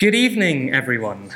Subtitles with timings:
[0.00, 1.30] Good evening, everyone.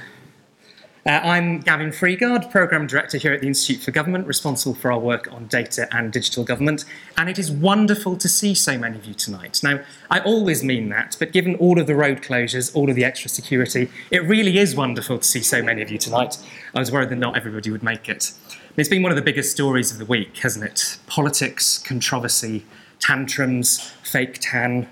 [1.04, 4.98] Uh, I'm Gavin Freeguard, Programme Director here at the Institute for Government, responsible for our
[4.98, 6.86] work on data and digital government,
[7.18, 9.60] and it is wonderful to see so many of you tonight.
[9.62, 9.80] Now,
[10.10, 13.28] I always mean that, but given all of the road closures, all of the extra
[13.28, 16.38] security, it really is wonderful to see so many of you tonight.
[16.74, 18.32] I was worried that not everybody would make it.
[18.78, 20.96] It's been one of the biggest stories of the week, hasn't it?
[21.06, 22.64] Politics, controversy,
[22.98, 24.88] tantrums, fake tan,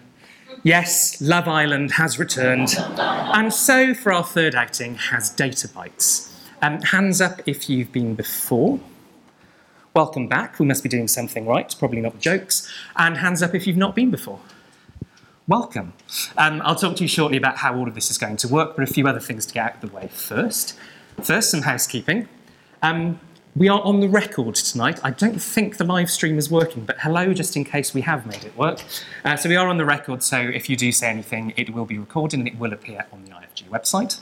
[0.64, 2.76] Yes, Love Island has returned.
[2.78, 6.32] And so, for our third outing, has Data Bytes.
[6.62, 8.78] Um, hands up if you've been before.
[9.92, 10.60] Welcome back.
[10.60, 12.72] We must be doing something right, probably not jokes.
[12.96, 14.38] And hands up if you've not been before.
[15.48, 15.94] Welcome.
[16.38, 18.76] Um, I'll talk to you shortly about how all of this is going to work,
[18.76, 20.78] but a few other things to get out of the way first.
[21.20, 22.28] First, some housekeeping.
[22.82, 23.18] Um,
[23.54, 24.98] we are on the record tonight.
[25.04, 28.24] I don't think the live stream is working, but hello, just in case we have
[28.26, 28.82] made it work.
[29.24, 31.84] Uh, so we are on the record, so if you do say anything, it will
[31.84, 34.20] be recorded and it will appear on the IFG website.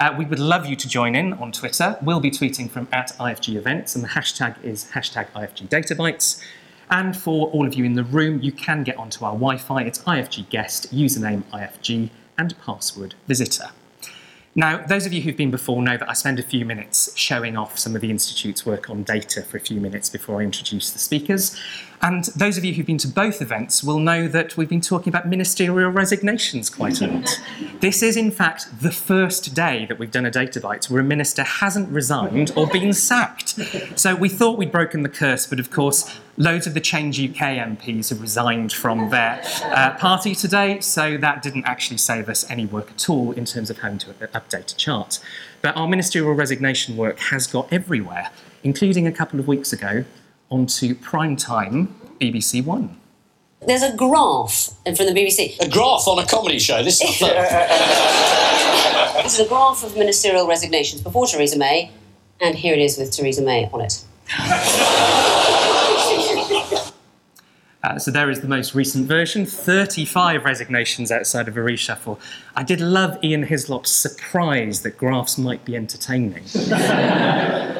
[0.00, 1.96] Uh, we would love you to join in on Twitter.
[2.02, 6.42] We'll be tweeting from at IFG events, and the hashtag is hashtag IFG Databytes.
[6.90, 9.82] And for all of you in the room, you can get onto our Wi Fi.
[9.82, 13.70] It's IFG guest, username IFG, and password visitor.
[14.54, 17.56] Now, those of you who've been before know that I spend a few minutes showing
[17.56, 20.90] off some of the Institute's work on data for a few minutes before I introduce
[20.90, 21.58] the speakers.
[22.02, 25.08] And those of you who've been to both events will know that we've been talking
[25.08, 27.40] about ministerial resignations quite a lot.
[27.80, 31.04] this is, in fact, the first day that we've done a data bite where a
[31.04, 33.58] minister hasn't resigned or been sacked.
[33.98, 37.36] So we thought we'd broken the curse, but of course, loads of the Change UK
[37.36, 42.66] MPs have resigned from their uh, party today, so that didn't actually save us any
[42.66, 45.20] work at all in terms of having to update a chart.
[45.60, 48.30] But our ministerial resignation work has got everywhere,
[48.62, 50.04] including a couple of weeks ago
[50.50, 52.98] onto prime time BBC One.
[53.64, 55.60] There's a graph from the BBC.
[55.60, 56.82] A graph on a comedy show.
[56.82, 57.18] This is,
[59.22, 61.92] this is a graph of ministerial resignations before Theresa May,
[62.40, 64.02] and here it is with Theresa May on it.
[67.82, 72.18] Uh, so there is the most recent version 35 resignations outside of a reshuffle.
[72.54, 76.44] I did love Ian Hislop's surprise that graphs might be entertaining.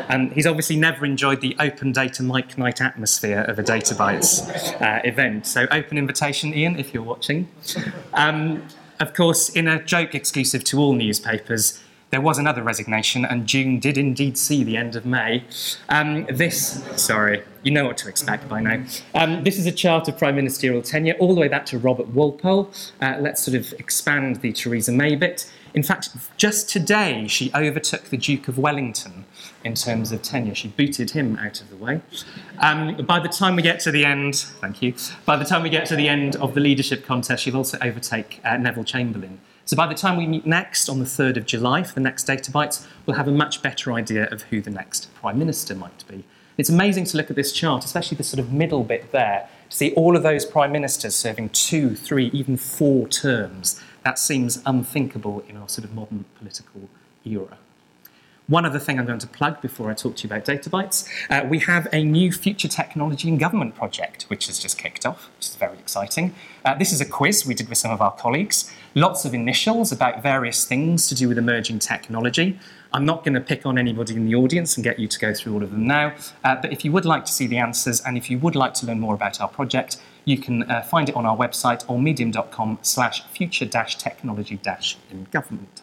[0.08, 4.80] and he's obviously never enjoyed the open data mic night atmosphere of a Data Bytes
[4.80, 5.46] uh, event.
[5.46, 7.48] So, open invitation, Ian, if you're watching.
[8.14, 8.66] Um,
[8.98, 13.78] of course, in a joke exclusive to all newspapers, there was another resignation, and June
[13.78, 15.44] did indeed see the end of May.
[15.88, 18.84] Um, this, sorry, you know what to expect by now.
[19.14, 22.08] Um, this is a chart of prime ministerial tenure all the way back to Robert
[22.08, 22.70] Walpole.
[23.00, 25.50] Uh, let's sort of expand the Theresa May bit.
[25.74, 29.24] In fact, just today she overtook the Duke of Wellington
[29.64, 30.54] in terms of tenure.
[30.54, 32.02] She booted him out of the way.
[32.58, 34.94] Um, by the time we get to the end, thank you.
[35.24, 38.40] By the time we get to the end of the leadership contest, she'll also overtake
[38.44, 39.40] uh, Neville Chamberlain.
[39.64, 42.24] So by the time we meet next on the 3rd of July for the next
[42.24, 46.04] Data Bytes, we'll have a much better idea of who the next Prime Minister might
[46.08, 46.24] be.
[46.58, 49.76] It's amazing to look at this chart, especially the sort of middle bit there, to
[49.76, 53.80] see all of those Prime Ministers serving two, three, even four terms.
[54.04, 56.88] That seems unthinkable in our sort of modern political
[57.24, 57.56] era.
[58.48, 61.08] One other thing I'm going to plug before I talk to you about Data Bytes.
[61.30, 65.30] Uh, we have a new future technology and government project, which has just kicked off,
[65.36, 66.34] which is very exciting.
[66.64, 68.70] Uh, this is a quiz we did with some of our colleagues.
[68.94, 72.58] Lots of initials about various things to do with emerging technology.
[72.94, 75.32] I'm not going to pick on anybody in the audience and get you to go
[75.32, 76.14] through all of them now,
[76.44, 78.74] uh, but if you would like to see the answers and if you would like
[78.74, 81.98] to learn more about our project, you can uh, find it on our website or
[81.98, 85.82] medium.com slash future-technology-in government.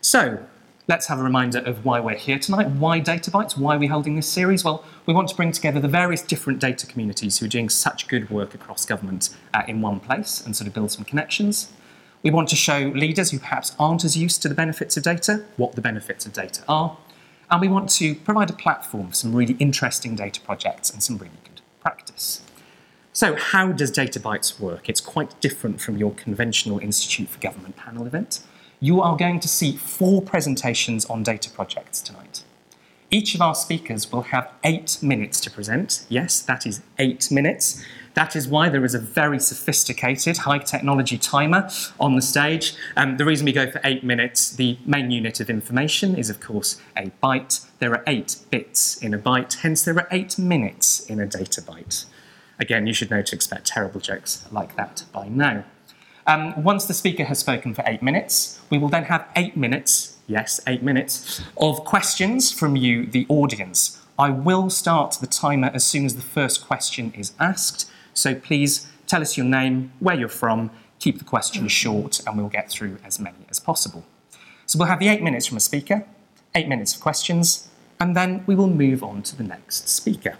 [0.00, 0.46] So,
[0.88, 2.68] let's have a reminder of why we're here tonight.
[2.68, 3.56] Why Data Bytes?
[3.56, 4.64] Why are we holding this series?
[4.64, 8.08] Well, we want to bring together the various different data communities who are doing such
[8.08, 11.70] good work across government uh, in one place and sort of build some connections.
[12.22, 15.44] We want to show leaders who perhaps aren't as used to the benefits of data
[15.56, 16.96] what the benefits of data are.
[17.50, 21.18] And we want to provide a platform for some really interesting data projects and some
[21.18, 22.42] really good practice.
[23.12, 24.88] So, how does Data Bytes work?
[24.88, 28.40] It's quite different from your conventional Institute for Government panel event
[28.80, 32.42] you are going to see four presentations on data projects tonight.
[33.10, 36.06] Each of our speakers will have eight minutes to present.
[36.08, 37.84] Yes, that is eight minutes.
[38.14, 42.74] That is why there is a very sophisticated high technology timer on the stage.
[42.96, 46.40] Um, the reason we go for eight minutes, the main unit of information is, of
[46.40, 47.66] course, a byte.
[47.78, 51.62] There are eight bits in a byte, hence, there are eight minutes in a data
[51.62, 52.06] byte.
[52.58, 55.64] Again, you should know to expect terrible jokes like that by now.
[56.26, 60.18] Um, once the speaker has spoken for eight minutes, we will then have eight minutes,
[60.26, 63.98] yes, eight minutes, of questions from you, the audience.
[64.18, 67.89] I will start the timer as soon as the first question is asked,
[68.20, 70.70] so please tell us your name, where you're from,
[71.00, 74.04] Keep the questions short, and we'll get through as many as possible.
[74.66, 76.04] So we'll have the eight minutes from a speaker,
[76.54, 77.68] eight minutes of questions,
[77.98, 80.36] and then we will move on to the next speaker.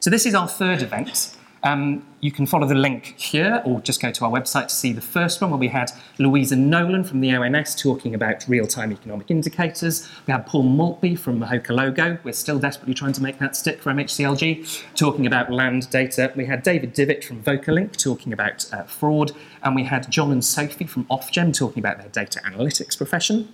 [0.00, 1.34] So this is our third event.
[1.62, 4.92] Um, you can follow the link here or just go to our website to see
[4.92, 9.30] the first one where we had Louisa Nolan from the ONS talking about real-time economic
[9.30, 10.08] indicators.
[10.26, 12.18] We had Paul Maltby from Mahoka Logo.
[12.24, 16.32] We're still desperately trying to make that stick for MHCLG, talking about land data.
[16.34, 19.32] We had David Divitt from Vocalink talking about uh, fraud.
[19.62, 23.48] And we had John and Sophie from Ofgem talking about their data analytics profession.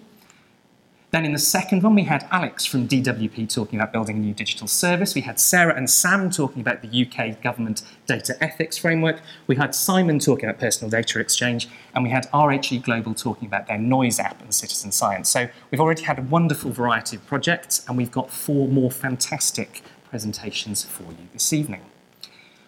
[1.15, 4.35] Then in the second one, we had Alex from DWP talking about building a new
[4.35, 5.15] digital service.
[5.15, 9.21] We had Sarah and Sam talking about the UK government data ethics framework.
[9.47, 11.69] We had Simon talking about personal data exchange.
[11.95, 15.29] And we had RHE Global talking about their noise app and citizen science.
[15.29, 19.83] So we've already had a wonderful variety of projects, and we've got four more fantastic
[20.11, 21.83] presentations for you this evening.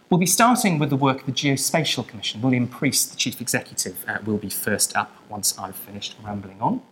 [0.09, 2.43] We'll be starting with the work of the Geospatial Commission.
[2.43, 6.83] William Priest, the Chief Executive, uh, will be first up once I've finished rambling on.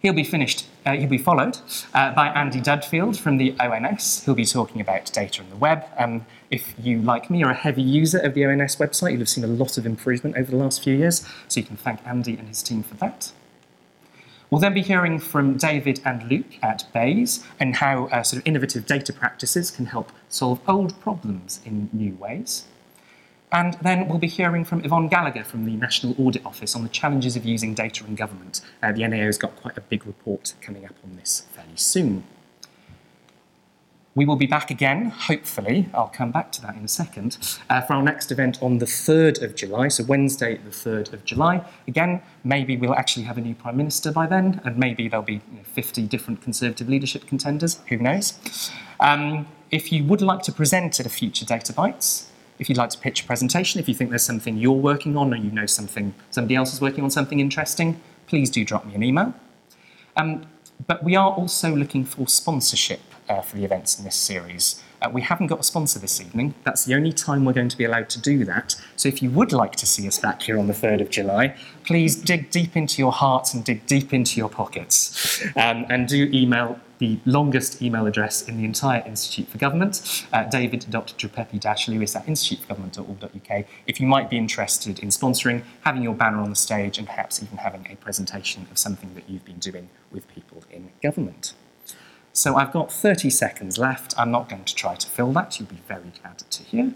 [0.00, 0.66] He'll be finished.
[0.84, 1.58] Uh, he'll be followed
[1.94, 4.24] uh, by Andy Dudfield from the ONS.
[4.24, 5.84] He'll be talking about data on the web.
[5.98, 9.28] Um, if you, like me, are a heavy user of the ONS website, you'll have
[9.28, 11.26] seen a lot of improvement over the last few years.
[11.48, 13.32] So you can thank Andy and his team for that.
[14.50, 18.46] We'll then be hearing from David and Luke at BEIS and how uh, sort of
[18.46, 22.66] innovative data practices can help solve old problems in new ways.
[23.52, 26.88] And then we'll be hearing from Yvonne Gallagher from the National Audit Office on the
[26.88, 28.60] challenges of using data in government.
[28.82, 32.24] Uh, the NAO has got quite a big report coming up on this fairly soon.
[34.16, 37.36] We will be back again, hopefully, I'll come back to that in a second,
[37.68, 41.24] uh, for our next event on the 3rd of July, so Wednesday, the 3rd of
[41.26, 41.62] July.
[41.86, 45.34] Again, maybe we'll actually have a new Prime Minister by then, and maybe there'll be
[45.34, 48.70] you know, 50 different Conservative leadership contenders, who knows.
[49.00, 52.90] Um, if you would like to present at a future Data Bites, if you'd like
[52.90, 55.66] to pitch a presentation, if you think there's something you're working on or you know
[55.66, 59.34] something, somebody else is working on something interesting, please do drop me an email.
[60.16, 60.46] Um,
[60.86, 64.82] but we are also looking for sponsorship uh, for the events in this series.
[65.02, 66.54] Uh, we haven't got a sponsor this evening.
[66.64, 68.76] That's the only time we're going to be allowed to do that.
[68.96, 71.54] So if you would like to see us back here on the 3rd of July,
[71.84, 75.42] please dig deep into your hearts and dig deep into your pockets.
[75.56, 80.44] Um, and do email the longest email address in the entire Institute for Government, uh,
[80.44, 86.56] david.drupepi-lewis at instituteforgovernment.org.uk, if you might be interested in sponsoring, having your banner on the
[86.56, 90.64] stage, and perhaps even having a presentation of something that you've been doing with people
[90.70, 91.54] in government.
[92.32, 94.14] So I've got 30 seconds left.
[94.18, 95.58] I'm not going to try to fill that.
[95.58, 96.94] You'll be very glad to hear.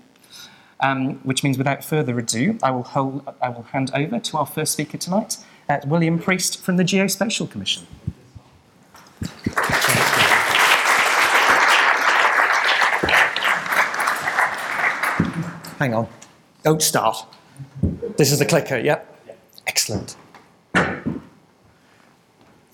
[0.81, 4.47] Um, which means without further ado, I will, hold, I will hand over to our
[4.47, 5.37] first speaker tonight,
[5.69, 7.87] uh, William Priest from the Geospatial Commission.
[15.81, 16.06] Hang on.
[16.62, 17.25] Don't start.
[18.19, 19.19] This is the clicker, yep?
[19.67, 20.15] Excellent.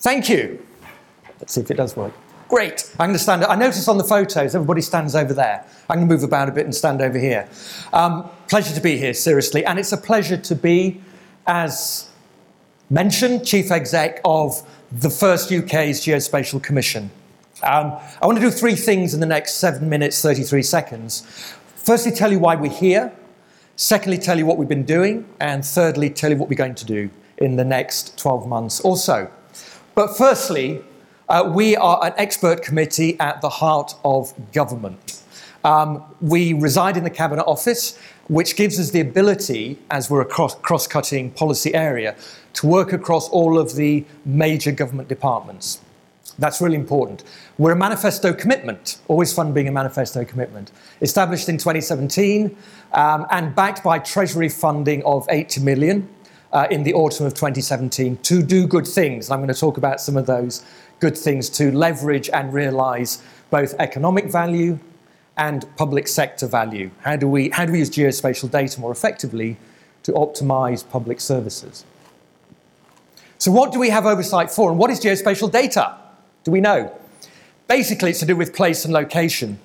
[0.00, 0.66] Thank you.
[1.38, 2.12] Let's see if it does work.
[2.48, 2.90] Great.
[2.98, 3.44] I'm going to stand.
[3.44, 5.64] I notice on the photos everybody stands over there.
[5.88, 7.48] I'm going to move about a bit and stand over here.
[7.92, 11.00] Um, pleasure to be here, seriously, and it's a pleasure to be,
[11.46, 12.10] as
[12.90, 17.10] mentioned, chief exec of the first UK's Geospatial Commission.
[17.62, 21.54] Um, I want to do three things in the next seven minutes, 33 seconds.
[21.86, 23.12] Firstly, tell you why we're here.
[23.76, 25.24] Secondly, tell you what we've been doing.
[25.38, 28.96] And thirdly, tell you what we're going to do in the next 12 months or
[28.96, 29.30] so.
[29.94, 30.82] But firstly,
[31.28, 35.22] uh, we are an expert committee at the heart of government.
[35.62, 40.26] Um, we reside in the Cabinet Office, which gives us the ability, as we're a
[40.26, 42.16] cross cutting policy area,
[42.54, 45.80] to work across all of the major government departments.
[46.38, 47.24] That's really important.
[47.56, 52.54] We're a manifesto commitment, always fun being a manifesto commitment, established in 2017
[52.92, 56.08] um, and backed by Treasury funding of 80 million
[56.52, 59.30] uh, in the autumn of 2017 to do good things.
[59.30, 60.64] I'm going to talk about some of those
[61.00, 64.78] good things to leverage and realize both economic value
[65.36, 66.90] and public sector value.
[67.00, 69.56] How do we, how do we use geospatial data more effectively
[70.02, 71.84] to optimize public services?
[73.38, 75.94] So, what do we have oversight for, and what is geospatial data?
[76.46, 76.96] Do we know?
[77.66, 79.58] Basically, it's to do with place and location.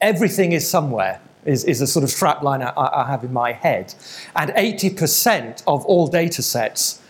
[0.00, 3.94] Everything is somewhere, is, is a sort of strapline I, I have in my head.
[4.34, 7.00] And 80% of all data sets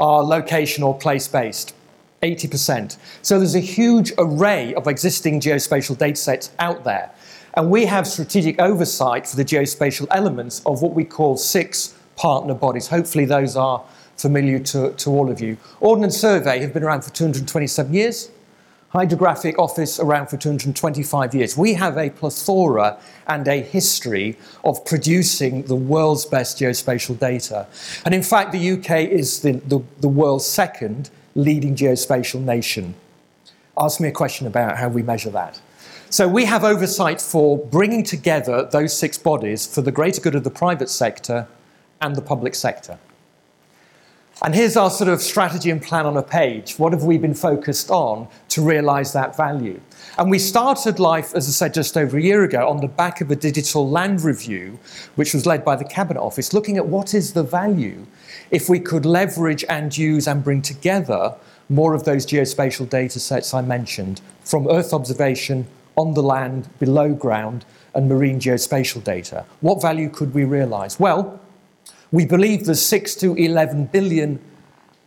[0.00, 1.76] are location or place based.
[2.24, 2.96] 80%.
[3.22, 7.12] So there's a huge array of existing geospatial datasets out there.
[7.54, 12.54] And we have strategic oversight for the geospatial elements of what we call six partner
[12.54, 12.88] bodies.
[12.88, 13.84] Hopefully, those are
[14.16, 15.56] familiar to, to all of you.
[15.78, 18.28] Ordnance Survey have been around for 227 years.
[18.90, 21.56] Hydrographic Office around for 225 years.
[21.56, 27.68] We have a plethora and a history of producing the world's best geospatial data.
[28.04, 32.94] And in fact, the UK is the, the, the world's second leading geospatial nation.
[33.78, 35.60] Ask me a question about how we measure that.
[36.10, 40.42] So we have oversight for bringing together those six bodies for the greater good of
[40.42, 41.46] the private sector
[42.00, 42.98] and the public sector.
[44.42, 46.78] And here's our sort of strategy and plan on a page.
[46.78, 49.78] What have we been focused on to realize that value?
[50.16, 53.20] And we started life, as I said, just over a year ago on the back
[53.20, 54.78] of a digital land review,
[55.16, 58.06] which was led by the Cabinet Office, looking at what is the value
[58.50, 61.34] if we could leverage and use and bring together
[61.68, 65.66] more of those geospatial data sets I mentioned from Earth observation,
[65.96, 69.44] on the land, below ground, and marine geospatial data.
[69.60, 70.98] What value could we realize?
[70.98, 71.38] Well,
[72.12, 74.40] we believe there's 6 to 11 billion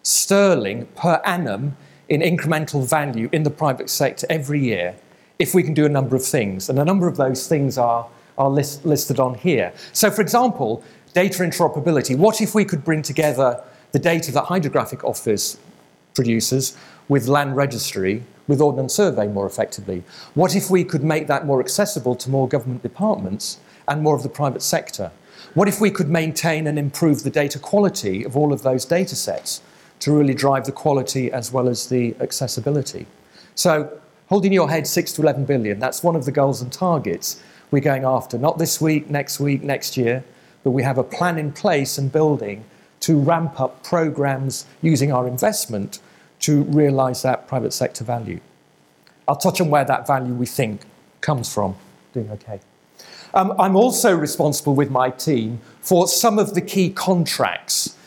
[0.03, 1.75] sterling per annum
[2.09, 4.95] in incremental value in the private sector every year
[5.39, 6.69] if we can do a number of things.
[6.69, 8.07] And a number of those things are,
[8.37, 9.73] are list, listed on here.
[9.91, 10.83] So, for example,
[11.13, 12.17] data interoperability.
[12.17, 15.57] What if we could bring together the data that Hydrographic Office
[16.15, 16.77] produces
[17.09, 20.03] with land registry, with Ordnance Survey more effectively?
[20.33, 24.23] What if we could make that more accessible to more government departments and more of
[24.23, 25.11] the private sector?
[25.53, 29.15] What if we could maintain and improve the data quality of all of those data
[29.15, 29.61] sets
[29.99, 33.05] to really drive the quality as well as the accessibility?
[33.53, 37.39] So, holding your head 6 to 11 billion, that's one of the goals and targets
[37.69, 38.39] we're going after.
[38.39, 40.23] Not this week, next week, next year,
[40.63, 42.65] but we have a plan in place and building
[43.01, 45.99] to ramp up programs using our investment
[46.39, 48.39] to realize that private sector value.
[49.27, 50.81] I'll touch on where that value we think
[51.21, 51.75] comes from.
[52.11, 52.59] Doing okay.
[53.33, 57.97] Um, I'm also responsible with my team for some of the key contracts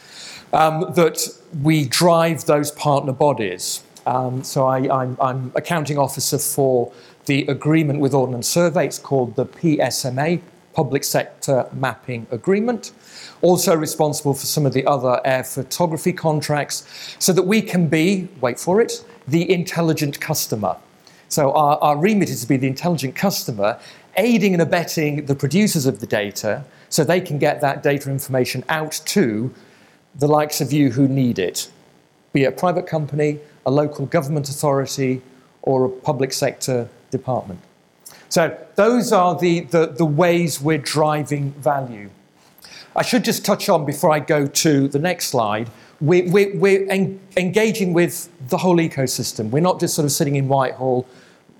[0.52, 1.28] um, that
[1.62, 3.82] we drive those partner bodies.
[4.06, 6.92] Um, so I, am accounting officer for
[7.24, 8.86] the agreement with Ordnance Survey.
[8.86, 10.40] It's called the PSMA,
[10.74, 12.92] Public Sector Mapping Agreement.
[13.42, 16.86] Also responsible for some of the other air photography contracts
[17.18, 20.76] so that we can be, wait for it, the intelligent customer.
[21.28, 23.80] So our, our remit is to be the intelligent customer
[24.16, 28.64] aiding and abetting the producers of the data so they can get that data information
[28.68, 29.52] out to
[30.14, 31.70] the likes of you who need it,
[32.32, 35.20] be it a private company, a local government authority,
[35.62, 37.60] or a public sector department.
[38.28, 42.10] So those are the, the, the ways we're driving value.
[42.94, 45.68] I should just touch on before I go to the next slide.
[46.00, 49.50] We're, we're, we're en- engaging with the whole ecosystem.
[49.50, 51.06] We're not just sort of sitting in Whitehall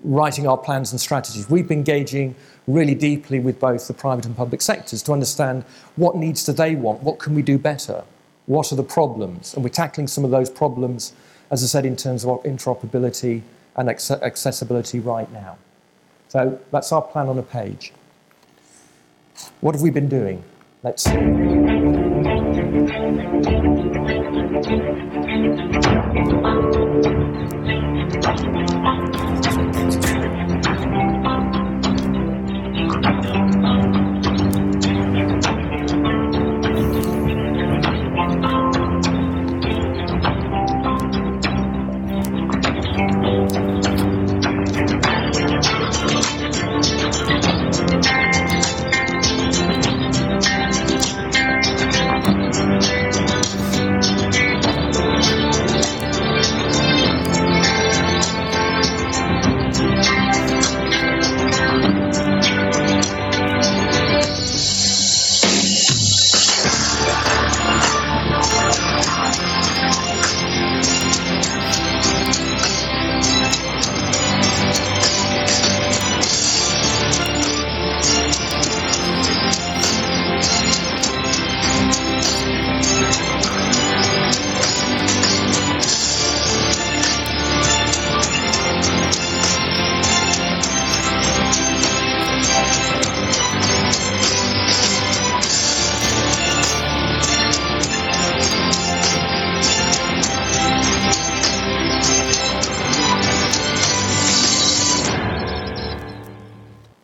[0.03, 1.49] writing our plans and strategies.
[1.49, 2.35] We've been engaging
[2.67, 5.63] really deeply with both the private and public sectors to understand
[5.95, 8.03] what needs do they want, what can we do better,
[8.45, 11.13] what are the problems, and we're tackling some of those problems,
[11.49, 13.41] as I said, in terms of interoperability
[13.75, 15.57] and accessibility right now.
[16.29, 17.93] So that's our plan on a page.
[19.61, 20.43] What have we been doing?
[20.83, 21.66] Let's see.
[22.87, 23.21] Thank
[31.25, 31.36] you.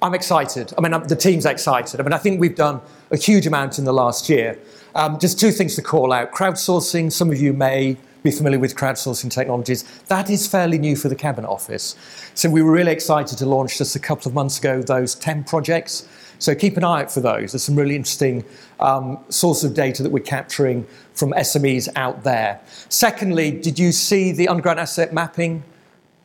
[0.04, 0.74] I'm excited.
[0.78, 2.02] I mean, I'm, the team's excited.
[2.02, 2.82] I mean, I think we've done
[3.12, 4.60] a huge amount in the last year.
[4.96, 7.10] Um, just two things to call out crowdsourcing.
[7.10, 9.84] Some of you may be familiar with crowdsourcing technologies.
[10.08, 11.96] That is fairly new for the Cabinet Office.
[12.36, 15.46] So we were really excited to launch just a couple of months ago those 10
[15.46, 16.06] projects.
[16.38, 17.54] So keep an eye out for those.
[17.54, 18.44] There's some really interesting
[18.82, 22.60] um, sources of data that we're capturing from SMEs out there.
[22.90, 25.64] Secondly, did you see the underground asset mapping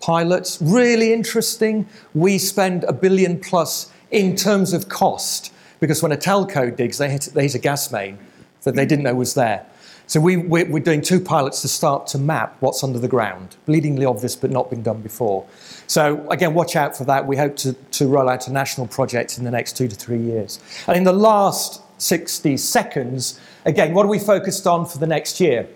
[0.00, 0.58] pilots.
[0.60, 1.86] Really interesting.
[2.14, 7.10] We spend a billion plus in terms of cost because when a telco digs, they
[7.10, 8.18] hit, they hit a gas main
[8.62, 9.64] that they didn't know was there.
[10.06, 13.56] So we, we're, we're doing two pilots to start to map what's under the ground.
[13.66, 15.46] Bleedingly obvious, but not been done before.
[15.86, 17.26] So again, watch out for that.
[17.26, 20.18] We hope to, to roll out a national project in the next two to three
[20.18, 20.60] years.
[20.86, 25.40] And in the last 60 seconds, again, what are we focused on for the next
[25.40, 25.68] year?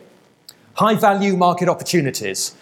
[0.75, 2.57] High value market opportunities.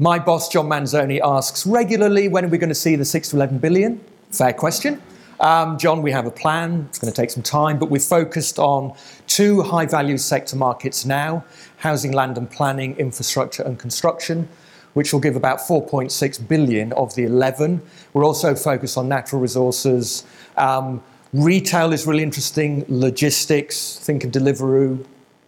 [0.00, 3.36] My boss, John Manzoni, asks regularly when are we going to see the 6 to
[3.36, 4.00] 11 billion?
[4.30, 5.02] Fair question.
[5.40, 6.86] Um, John, we have a plan.
[6.88, 8.94] It's going to take some time, but we're focused on
[9.26, 11.44] two high value sector markets now
[11.78, 14.48] housing, land and planning, infrastructure and construction,
[14.94, 17.82] which will give about 4.6 billion of the 11.
[18.12, 20.24] We're also focused on natural resources.
[20.56, 21.02] Um,
[21.32, 25.04] retail is really interesting, logistics, think of Deliveroo,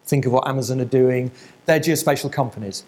[0.07, 1.31] think of what Amazon are doing.
[1.67, 2.83] They're geospatial companies.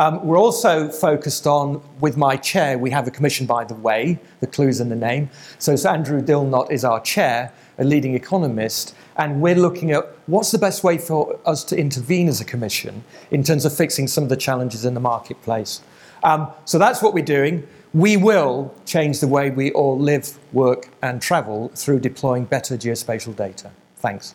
[0.00, 4.18] Um, we're also focused on, with my chair, we have a commission, by the way,
[4.40, 5.28] the clue's in the name.
[5.58, 10.52] So, so Andrew Dilnot is our chair, a leading economist, and we're looking at what's
[10.52, 14.24] the best way for us to intervene as a commission in terms of fixing some
[14.24, 15.82] of the challenges in the marketplace.
[16.22, 17.68] Um, so that's what we're doing.
[17.92, 23.36] We will change the way we all live, work, and travel through deploying better geospatial
[23.36, 23.70] data.
[23.96, 24.34] Thanks.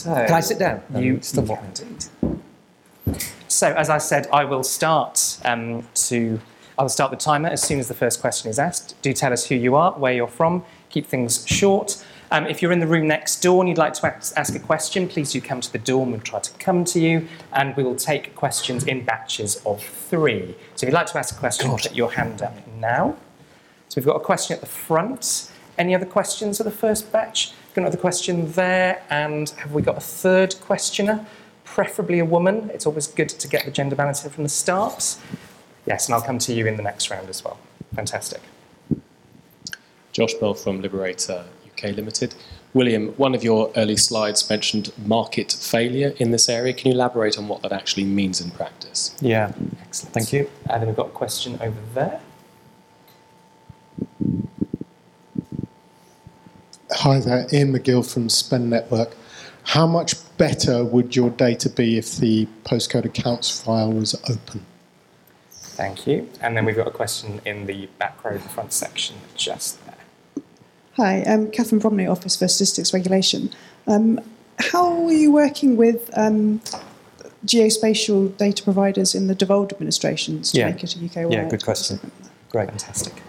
[0.00, 0.82] So, Can I sit down?
[0.94, 1.62] You it's still more.
[1.62, 2.06] indeed.
[3.48, 6.40] So, as I said, I will start um, to.
[6.78, 8.94] I will start the timer as soon as the first question is asked.
[9.02, 10.64] Do tell us who you are, where you're from.
[10.88, 12.02] Keep things short.
[12.30, 15.06] Um, if you're in the room next door and you'd like to ask, a question,
[15.06, 17.28] please do come to the door and we'll try to come to you.
[17.52, 20.56] And we will take questions in batches of three.
[20.76, 23.18] So, if you'd like to ask a question, put your hand up now.
[23.90, 25.50] So, we've got a question at the front.
[25.76, 27.52] Any other questions for the first batch?
[27.74, 29.02] Got another question there.
[29.10, 31.24] And have we got a third questioner?
[31.64, 32.68] Preferably a woman.
[32.74, 35.16] It's always good to get the gender balance from the start.
[35.86, 37.58] Yes, and I'll come to you in the next round as well.
[37.94, 38.40] Fantastic.
[40.12, 42.34] Josh Bell from Liberator UK Limited.
[42.74, 46.72] William, one of your early slides mentioned market failure in this area.
[46.72, 49.16] Can you elaborate on what that actually means in practice?
[49.20, 50.14] Yeah, Excellent.
[50.14, 50.50] thank you.
[50.68, 52.20] And then we've got a question over there.
[56.92, 59.16] Hi there, Ian Makgill from Spend Network.
[59.62, 64.66] How much better would your data be if the postcode address file was open?
[65.50, 66.28] Thank you.
[66.40, 69.94] And then we've got a question in the back row, the front section, just there.
[70.96, 73.50] Hi, I'm Catherine Bromley, Office for Statistics Regulation.
[73.86, 74.20] Um,
[74.58, 76.60] how are you working with um,
[77.46, 80.70] geospatial data providers in the devolved administrations to Yeah.
[80.70, 81.32] make it a UK wide?
[81.32, 81.98] Yeah, good question.
[82.50, 82.68] Great.
[82.68, 83.22] Fantastic.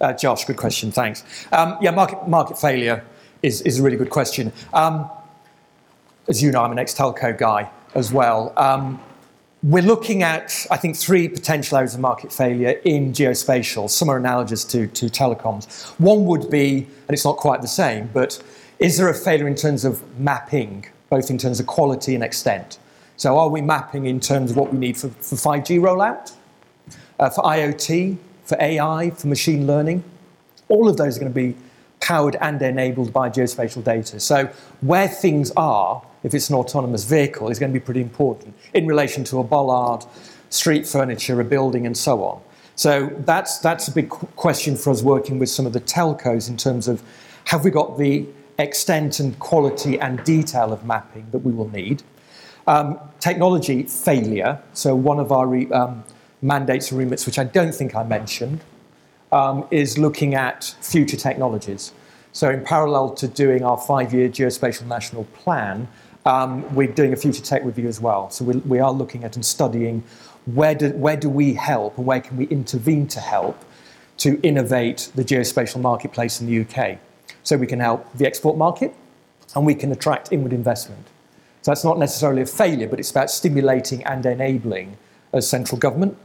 [0.00, 0.92] Uh, Josh, good question.
[0.92, 1.24] Thanks.
[1.52, 3.04] Um, yeah, market, market failure
[3.42, 4.52] is, is a really good question.
[4.72, 5.10] Um,
[6.28, 8.52] as you know, I'm an ex telco guy as well.
[8.56, 9.00] Um,
[9.62, 13.88] we're looking at, I think, three potential areas of market failure in geospatial.
[13.88, 15.90] Some are analogous to, to telecoms.
[15.98, 18.42] One would be, and it's not quite the same, but
[18.78, 22.78] is there a failure in terms of mapping, both in terms of quality and extent?
[23.16, 26.32] So, are we mapping in terms of what we need for, for 5G rollout,
[27.18, 30.02] uh, for IoT, for AI, for machine learning?
[30.68, 31.56] All of those are going to be
[32.00, 34.20] powered and enabled by geospatial data.
[34.20, 34.48] So,
[34.80, 38.86] where things are, if it's an autonomous vehicle, is going to be pretty important in
[38.86, 40.04] relation to a bollard,
[40.50, 42.40] street furniture, a building, and so on.
[42.76, 46.48] So, that's, that's a big qu- question for us working with some of the telcos
[46.48, 47.02] in terms of
[47.46, 48.26] have we got the
[48.58, 52.02] extent and quality and detail of mapping that we will need?
[52.66, 54.60] Um, technology failure.
[54.72, 56.04] So, one of our um,
[56.42, 58.60] mandates and remits, which I don't think I mentioned,
[59.32, 61.92] um, is looking at future technologies.
[62.32, 65.88] So, in parallel to doing our five year geospatial national plan,
[66.26, 68.30] um, we're doing a future tech review as well.
[68.30, 70.02] So, we, we are looking at and studying
[70.44, 73.64] where do, where do we help and where can we intervene to help
[74.18, 76.98] to innovate the geospatial marketplace in the UK.
[77.42, 78.94] So, we can help the export market
[79.54, 81.06] and we can attract inward investment.
[81.62, 84.98] So, that's not necessarily a failure, but it's about stimulating and enabling
[85.32, 86.16] as central government.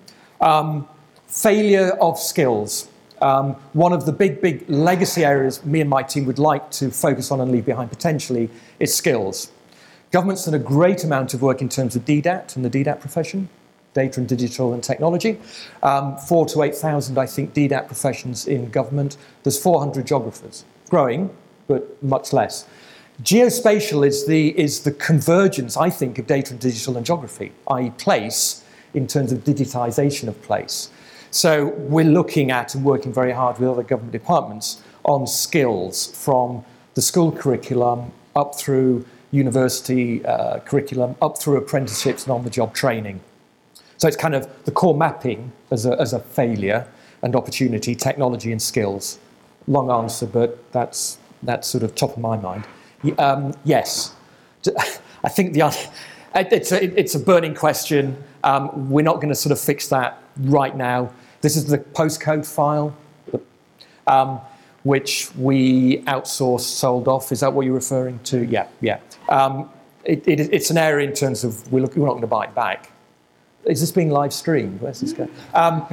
[0.42, 0.88] Um,
[1.28, 2.90] failure of skills.
[3.22, 6.90] Um, one of the big, big legacy areas me and my team would like to
[6.90, 8.50] focus on and leave behind potentially
[8.80, 9.52] is skills.
[10.12, 13.48] Government's done a great amount of work in terms of DDAT and the DDAT profession,
[13.94, 15.40] data and digital and technology.
[15.84, 19.18] Um, four to 8,000, I think, DDAT professions in government.
[19.44, 21.30] There's 400 geographers, growing,
[21.68, 22.68] but much less.
[23.24, 27.92] Geospatial is the, is the convergence, I think, of data and digital and geography, i.e.,
[27.92, 30.90] place, in terms of digitisation of place.
[31.32, 36.64] So we're looking at and working very hard with other government departments on skills from
[36.94, 42.74] the school curriculum up through university uh, curriculum, up through apprenticeships and on the job
[42.74, 43.22] training.
[43.98, 46.88] So it's kind of the core mapping as a, as a failure
[47.22, 49.20] and opportunity, technology and skills.
[49.68, 52.66] Long answer, but that's, that's sort of top of my mind.
[53.18, 54.14] Um, yes.
[55.24, 55.90] I think the,
[56.36, 58.22] it's, a, it's a burning question.
[58.44, 61.12] Um, we're not going to sort of fix that right now.
[61.42, 62.96] This is the postcode file,
[64.08, 64.40] um,
[64.84, 67.32] which we outsourced, sold off.
[67.32, 68.46] Is that what you're referring to?
[68.46, 69.00] Yeah, yeah.
[69.30, 69.70] Um,
[70.04, 72.46] it, it, it's an area in terms of we're, look, we're not going to buy
[72.46, 72.92] it back.
[73.66, 74.82] Is this being live streamed?
[74.82, 75.32] Where's this going?
[75.54, 75.86] Um,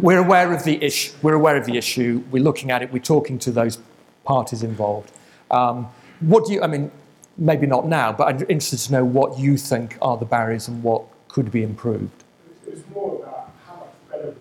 [0.00, 1.12] we're, aware of the issue.
[1.20, 2.24] We're aware of the issue.
[2.30, 2.90] We're looking at it.
[2.90, 3.78] We're talking to those
[4.24, 5.12] parties involved.
[5.50, 5.88] Um,
[6.20, 6.62] what do you?
[6.62, 6.90] I mean,
[7.36, 10.82] maybe not now, but I'm interested to know what you think are the barriers and
[10.82, 12.22] what could be improved.
[12.64, 14.36] It was more about how much better.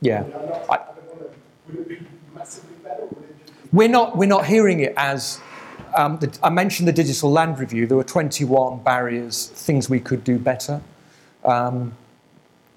[0.00, 0.22] Yeah.
[0.22, 1.28] I, don't I- wanna,
[1.68, 4.80] would it be massively better or would it just be We're not, we're not hearing
[4.80, 5.40] it as.
[5.94, 7.86] Um, the, I mentioned the digital land review.
[7.86, 10.82] There were 21 barriers, things we could do better.
[11.44, 11.94] Um,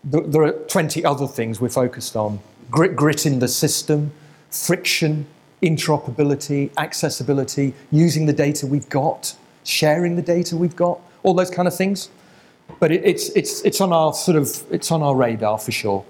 [0.04, 4.12] there, there are 20 other things we're focused on grit, grit in the system,
[4.52, 5.26] friction,
[5.64, 11.68] interoperability, accessibility, using the data we've got, sharing the data we've got, all those kind
[11.68, 12.10] of things.
[12.80, 16.06] But it, it's, it's, it's on our sort of it's on our radar for sure.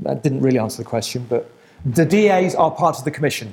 [0.00, 1.50] That didn't really answer the question, but
[1.84, 3.52] the DAs are part of the commission.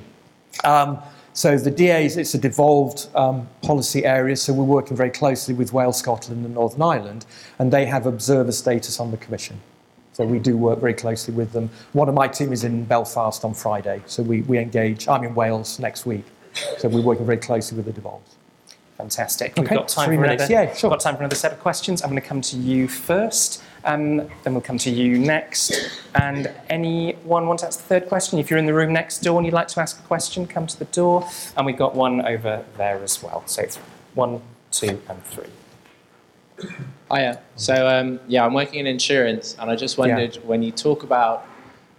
[0.64, 0.98] Um,
[1.32, 5.72] so the DAs, it's a devolved um, policy area, so we're working very closely with
[5.72, 7.24] Wales, Scotland and Northern Ireland,
[7.58, 9.60] and they have observer status on the commission.
[10.12, 11.70] So we do work very closely with them.
[11.92, 15.06] One of my team is in Belfast on Friday, so we, we engage.
[15.06, 16.24] I'm in Wales next week,
[16.78, 18.36] so we're working very closely with the devolves.
[19.00, 19.56] Fantastic.
[19.56, 20.48] We've got time three for minutes.
[20.48, 20.66] another.
[20.66, 20.90] Yeah, sure.
[20.90, 22.02] Got time for another set of questions.
[22.02, 25.72] I'm going to come to you first, um, then we'll come to you next.
[26.14, 28.38] And anyone want to ask the third question?
[28.38, 30.66] If you're in the room next door and you'd like to ask a question, come
[30.66, 31.26] to the door.
[31.56, 33.42] And we've got one over there as well.
[33.46, 33.76] So it's
[34.14, 36.68] one, two, and three.
[37.10, 37.40] Hiya.
[37.56, 41.46] So um, yeah, I'm working in insurance, and I just wondered when you talk about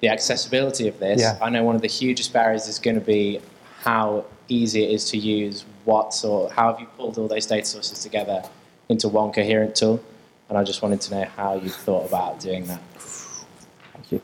[0.02, 1.20] the accessibility of this.
[1.20, 1.40] Yeah.
[1.42, 3.42] I know one of the hugest barriers is going to be
[3.80, 5.66] how easy it is to use.
[5.92, 6.54] What sort?
[6.54, 8.44] How have you pulled all those data sources together
[8.88, 10.02] into one coherent tool?
[10.48, 12.80] And I just wanted to know how you thought about doing that.
[12.96, 14.22] Thank you.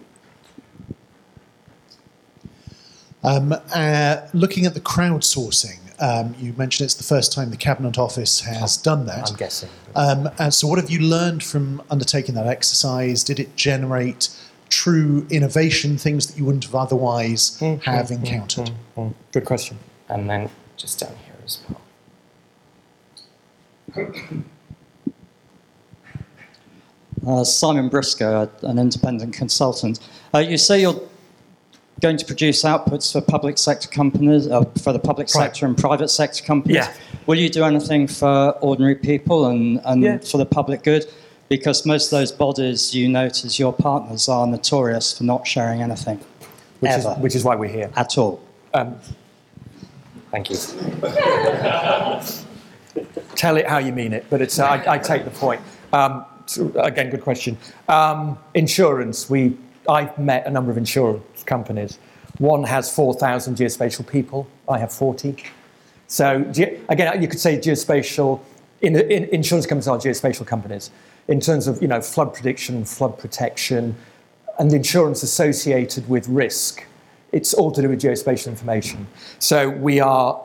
[3.22, 7.98] Um, uh, looking at the crowdsourcing, um, you mentioned it's the first time the Cabinet
[7.98, 9.32] Office has done that.
[9.32, 9.70] I'm guessing.
[9.94, 13.26] Um, and so, what have you learned from undertaking that exercise?
[13.26, 14.30] Did it generate
[14.70, 18.72] true innovation, things that you wouldn't have otherwise have encountered?
[18.96, 19.80] Mm, Good question.
[20.08, 21.82] And then just down here as well.
[27.26, 30.00] Uh, Simon Briscoe, an independent consultant.
[30.34, 31.02] Uh, you say you're
[32.00, 35.46] going to produce outputs for public sector companies, uh, for the public Right.
[35.46, 36.76] sector and private sector companies.
[36.78, 36.94] Yeah.
[37.26, 40.18] Will you do anything for ordinary people and, and Yeah.
[40.20, 41.06] for the public good?
[41.50, 45.82] Because most of those bodies you note as your partners are notorious for not sharing
[45.82, 46.20] anything
[46.82, 47.16] Which is, Ever.
[47.16, 47.90] which is why we're here.
[47.96, 48.42] at all.
[48.74, 48.96] Um,
[50.32, 50.58] thank you.
[53.36, 55.62] Tell it how you mean it, but it's, I, I take the point.
[55.94, 57.58] Um, so, again, good question.
[57.88, 59.56] Um, insurance, we,
[59.88, 62.00] I've met a number of insurance companies.
[62.40, 65.36] One has 4,000 geospatial people, I have 40.
[66.08, 68.40] So, ge- again, you could say geospatial,
[68.82, 70.90] in, in, insurance companies are geospatial companies.
[71.28, 73.96] In terms of, you know, flood prediction, flood protection,
[74.60, 76.86] and insurance associated with risk,
[77.32, 79.08] it's all to do with geospatial information.
[79.40, 80.42] So we are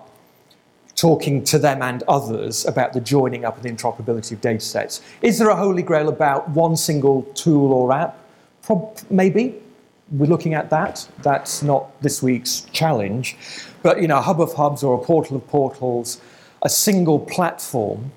[0.95, 5.01] talking to them and others about the joining up and the interoperability of data sets.
[5.23, 8.19] Is there a holy grail about one single tool or app?
[8.63, 9.61] Prob- maybe.
[10.11, 11.09] We're looking at that.
[11.23, 13.37] That's not this week's challenge.
[13.83, 16.21] But you know, a hub of hubs or a portal of portals,
[16.63, 18.13] a single platform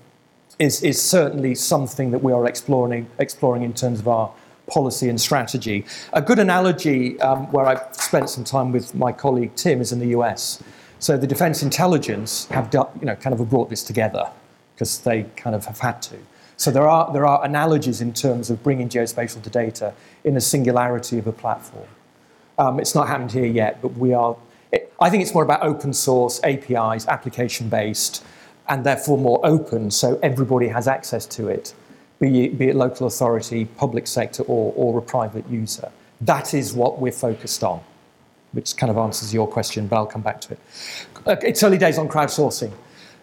[0.60, 4.32] is, is certainly something that we are exploring, exploring in terms of our
[4.68, 5.86] policy and strategy.
[6.14, 10.00] A good analogy um, where I've spent some time with my colleague Tim is in
[10.00, 10.62] the US.
[11.00, 14.30] So the Defence Intelligence have done, you know, kind of brought this together
[14.74, 16.18] because they kind of have had to.
[16.58, 20.42] So there are, there are analogies in terms of bringing geospatial to data in a
[20.42, 21.88] singularity of a platform.
[22.58, 24.38] Um, it's not happened here yet, but we are.
[25.00, 28.24] I think it's more about open source, APIs, application based,
[28.68, 31.74] and therefore more open so everybody has access to it,
[32.20, 35.92] be it, be it local authority, public sector, or, or a private user.
[36.22, 37.82] That is what we're focused on,
[38.54, 40.60] which kind of answers your question, but I'll come back to it.
[41.44, 42.72] It's early days on crowdsourcing.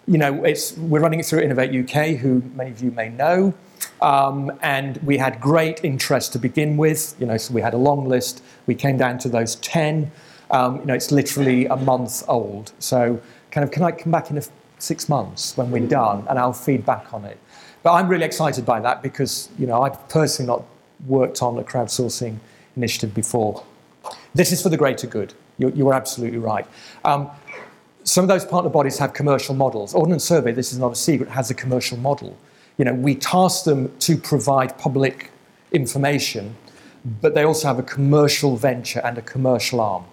[0.06, 3.54] You know, it's, we're running it through Innovate UK, who many of you may know.
[4.00, 7.14] Um, and we had great interest to begin with.
[7.18, 8.42] You know, so we had a long list.
[8.66, 10.10] We came down to those 10.
[10.50, 12.72] Um, you know, it's literally a month old.
[12.78, 13.20] So
[13.52, 14.36] kind of, can I come back in
[14.82, 17.38] six months when we're done and I'll feed back on it.
[17.82, 20.64] But I'm really excited by that because, you know, I've personally not
[21.06, 22.36] worked on a crowdsourcing
[22.76, 23.64] initiative before.
[24.34, 25.34] This is for the greater good.
[25.58, 26.66] You, you absolutely right.
[27.04, 27.30] Um,
[28.04, 29.94] some of those partner bodies have commercial models.
[29.94, 32.36] Ordnance Survey, this is not a secret, has a commercial model.
[32.78, 35.30] You know, we task them to provide public
[35.72, 36.56] information,
[37.20, 40.04] but they also have a commercial venture and a commercial arm.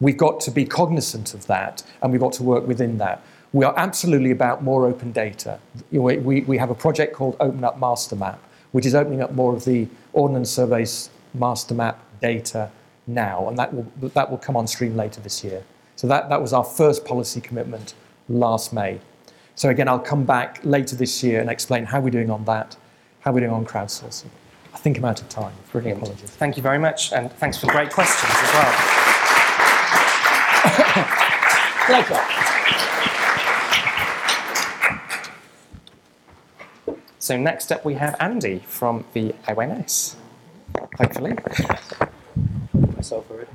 [0.00, 3.22] We've got to be cognizant of that, and we've got to work within that.
[3.52, 5.58] We are absolutely about more open data.
[5.90, 9.32] Know, We, we have a project called Open Up Master Map, which is opening up
[9.32, 12.70] more of the Ordnance Survey's master map data
[13.06, 15.62] now, and that will, that will come on stream later this year.
[15.96, 17.94] So that, that was our first policy commitment
[18.28, 19.00] last May.
[19.54, 22.76] So again, I'll come back later this year and explain how we're doing on that,
[23.20, 24.30] how we're doing on crowdsourcing.
[24.72, 25.52] I think I'm out of time.
[25.74, 26.30] Really apologies.
[26.30, 28.72] Thank you very much, and thanks for great questions as well.
[37.18, 40.16] So next up we have Andy from the ONS,
[40.98, 41.34] hopefully.
[42.96, 43.48] myself already.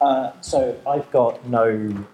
[0.00, 2.04] Uh, so I've got no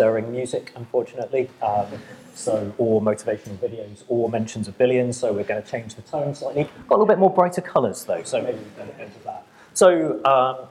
[0.00, 1.50] stirring music, unfortunately.
[1.60, 1.86] Um,
[2.34, 5.18] so or motivational videos or mentions of billions.
[5.18, 6.64] So we're going to change the tone slightly.
[6.88, 8.22] Got a little bit more brighter colours though.
[8.22, 9.44] So maybe we can into that.
[9.74, 10.68] So um,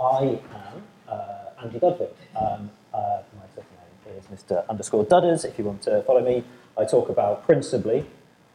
[0.00, 2.14] I am uh, Andy Dudfield.
[2.34, 4.66] Um, uh, my second name is Mr.
[4.70, 5.44] Underscore Dudders.
[5.44, 6.42] If you want to follow me,
[6.78, 8.06] I talk about principally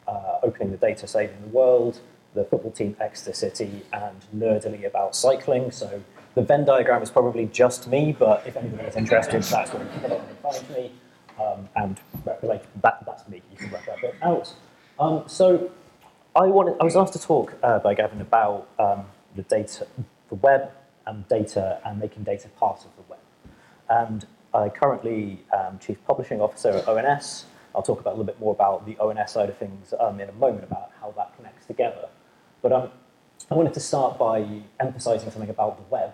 [0.08, 2.00] uh, opening the data, saving the world,
[2.34, 5.70] the football team Exeter City, and nerdily about cycling.
[5.70, 6.02] So
[6.36, 9.90] the Venn diagram is probably just me, but if anybody is interested, that's where you
[10.00, 10.92] can find me.
[11.40, 12.00] Um, and
[12.42, 13.42] like, that, that's me.
[13.52, 14.54] You can work that bit out.
[15.00, 15.72] Um, so
[16.36, 19.88] I wanted, I was asked to talk uh, by Gavin about um, the data,
[20.30, 20.72] the web
[21.06, 23.20] and data, and making data part of the web.
[23.90, 27.46] And I currently am Chief Publishing Officer at ONS.
[27.76, 30.30] I'll talk about a little bit more about the ONS side of things um, in
[30.30, 32.08] a moment about how that connects together.
[32.62, 32.90] But um,
[33.52, 34.46] I wanted to start by
[34.80, 36.14] emphasizing something about the web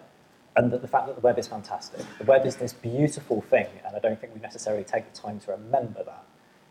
[0.56, 2.02] and that the fact that the web is fantastic.
[2.18, 5.40] The web is this beautiful thing, and I don't think we necessarily take the time
[5.42, 6.26] to remember that.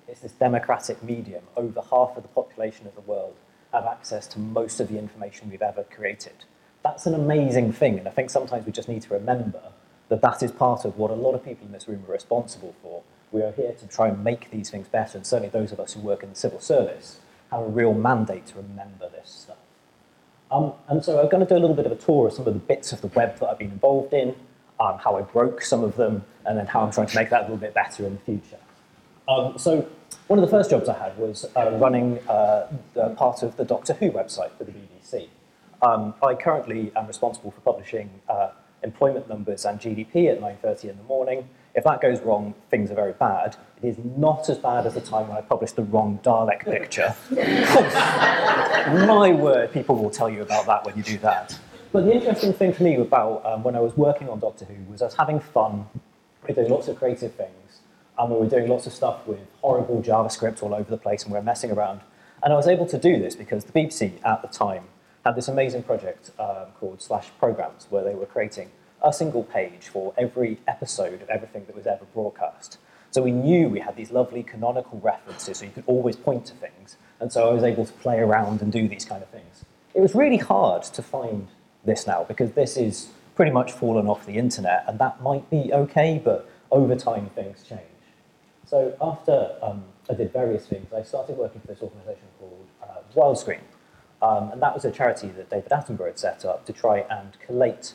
[0.08, 1.44] It's this democratic medium.
[1.56, 3.36] Over half of the population of the world
[3.72, 6.44] have access to most of the information we've ever created.
[6.82, 9.72] That's an amazing thing, and I think sometimes we just need to remember
[10.08, 12.74] that that is part of what a lot of people in this room are responsible
[12.82, 13.02] for.
[13.30, 15.92] We are here to try and make these things better, and certainly those of us
[15.92, 17.18] who work in the civil service
[17.50, 19.47] have a real mandate to remember this.
[20.50, 22.46] Um, and so I'm going to do a little bit of a tour of some
[22.46, 24.34] of the bits of the web that I've been involved in,
[24.80, 27.40] um, how I broke some of them, and then how I'm trying to make that
[27.40, 28.58] a little bit better in the future.
[29.28, 29.86] Um, so
[30.28, 32.68] one of the first jobs I had was uh, running uh,
[33.16, 35.28] part of the Doctor Who website for the BBC.
[35.82, 38.50] Um, I currently am responsible for publishing uh,
[38.82, 41.48] employment numbers and GDP at 9.30 in the morning.
[41.74, 43.56] If that goes wrong, things are very bad.
[43.80, 47.14] It is not as bad as the time when I published the wrong Dalek picture.
[49.06, 51.56] My word, people will tell you about that when you do that.
[51.92, 54.74] But the interesting thing for me about um, when I was working on Doctor Who
[54.90, 55.86] was I was having fun,
[56.42, 57.80] we were doing lots of creative things,
[58.18, 61.32] and we were doing lots of stuff with horrible JavaScript all over the place, and
[61.32, 62.00] we were messing around.
[62.42, 64.84] And I was able to do this because the BBC at the time
[65.24, 68.70] had this amazing project um, called Slash Programs, where they were creating
[69.02, 72.78] a single page for every episode of everything that was ever broadcast.
[73.10, 76.54] So we knew we had these lovely canonical references, so you could always point to
[76.54, 76.96] things.
[77.20, 79.64] And so I was able to play around and do these kind of things.
[79.94, 81.48] It was really hard to find
[81.84, 85.72] this now because this is pretty much fallen off the internet, and that might be
[85.72, 87.82] okay, but over time things change.
[88.66, 93.00] So after um, I did various things, I started working for this organisation called uh,
[93.16, 93.60] Wildscreen.
[94.20, 97.36] Um, and that was a charity that David Attenborough had set up to try and
[97.46, 97.94] collate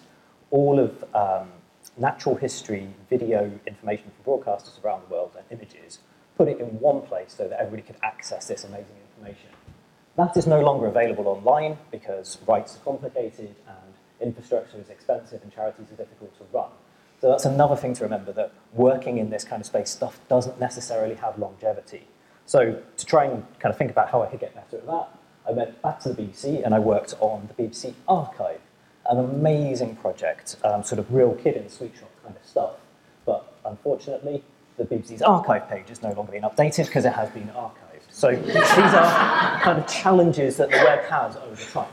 [0.50, 1.50] all of um,
[1.98, 6.00] natural history video information from broadcasters around the world and images,
[6.38, 9.50] put it in one place so that everybody could access this amazing information.
[10.16, 15.52] That is no longer available online because rights are complicated and infrastructure is expensive and
[15.52, 16.70] charities are difficult to run.
[17.22, 20.60] So that's another thing to remember that working in this kind of space stuff doesn't
[20.60, 22.08] necessarily have longevity.
[22.46, 25.10] So to try and kind of think about how I could get better at that,
[25.48, 28.60] I went back to the BBC and I worked on the BBC archive,
[29.10, 32.76] an amazing project, um, sort of real kid in the sweet shop kind of stuff.
[33.26, 34.44] But unfortunately,
[34.78, 37.74] the BBC's archive page is no longer being updated because it has been archived.
[38.10, 41.92] So these are kind of challenges that the web has over time.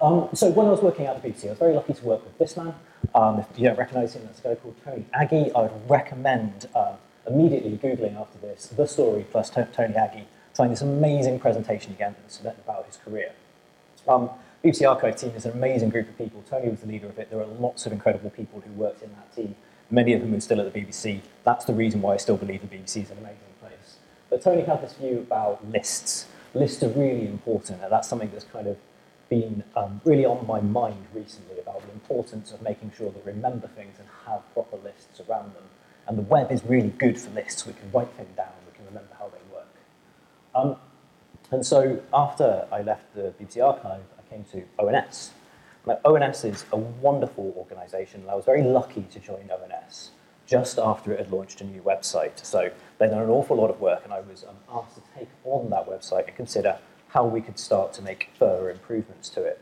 [0.00, 2.24] Um, so when I was working at the BBC, I was very lucky to work
[2.24, 2.74] with this man.
[3.14, 5.54] Um, if you don't recognise him, that's a guy called Tony Ageh.
[5.56, 6.94] I would recommend um,
[7.26, 12.14] immediately Googling after this, the story plus Tony Ageh, find this amazing presentation again
[12.64, 13.32] about his career.
[14.06, 14.30] Um,
[14.66, 16.42] BBC Archive team is an amazing group of people.
[16.50, 17.30] Tony was the leader of it.
[17.30, 19.54] There are lots of incredible people who worked in that team.
[19.92, 21.20] Many of them are still at the BBC.
[21.44, 23.98] That's the reason why I still believe the BBC is an amazing place.
[24.28, 26.26] But Tony had this view about lists.
[26.52, 28.76] Lists are really important, and that's something that's kind of
[29.28, 33.30] been um, really on my mind recently about the importance of making sure that we
[33.30, 35.62] remember things and have proper lists around them.
[36.08, 37.64] And the web is really good for lists.
[37.66, 39.68] We can write things down, we can remember how they work.
[40.56, 40.76] Um,
[41.52, 44.02] and so after I left the BBC Archive,
[44.36, 45.30] I came to ONS.
[45.86, 50.10] Now, ONS is a wonderful organisation, and I was very lucky to join ONS
[50.46, 52.44] just after it had launched a new website.
[52.44, 55.28] So they'd done an awful lot of work, and I was um, asked to take
[55.44, 59.60] on that website and consider how we could start to make further improvements to it.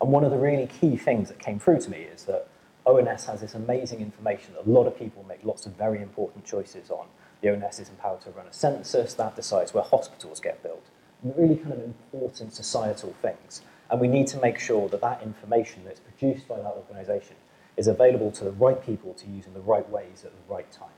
[0.00, 2.48] And one of the really key things that came through to me is that
[2.84, 6.44] ONS has this amazing information that a lot of people make lots of very important
[6.44, 7.06] choices on.
[7.42, 10.84] The ONS is empowered to run a census that decides where hospitals get built.
[11.22, 11.80] Really kind of
[12.12, 13.62] important societal things.
[13.90, 17.36] And we need to make sure that that information that's produced by that organisation
[17.76, 20.70] is available to the right people to use in the right ways at the right
[20.72, 20.88] time.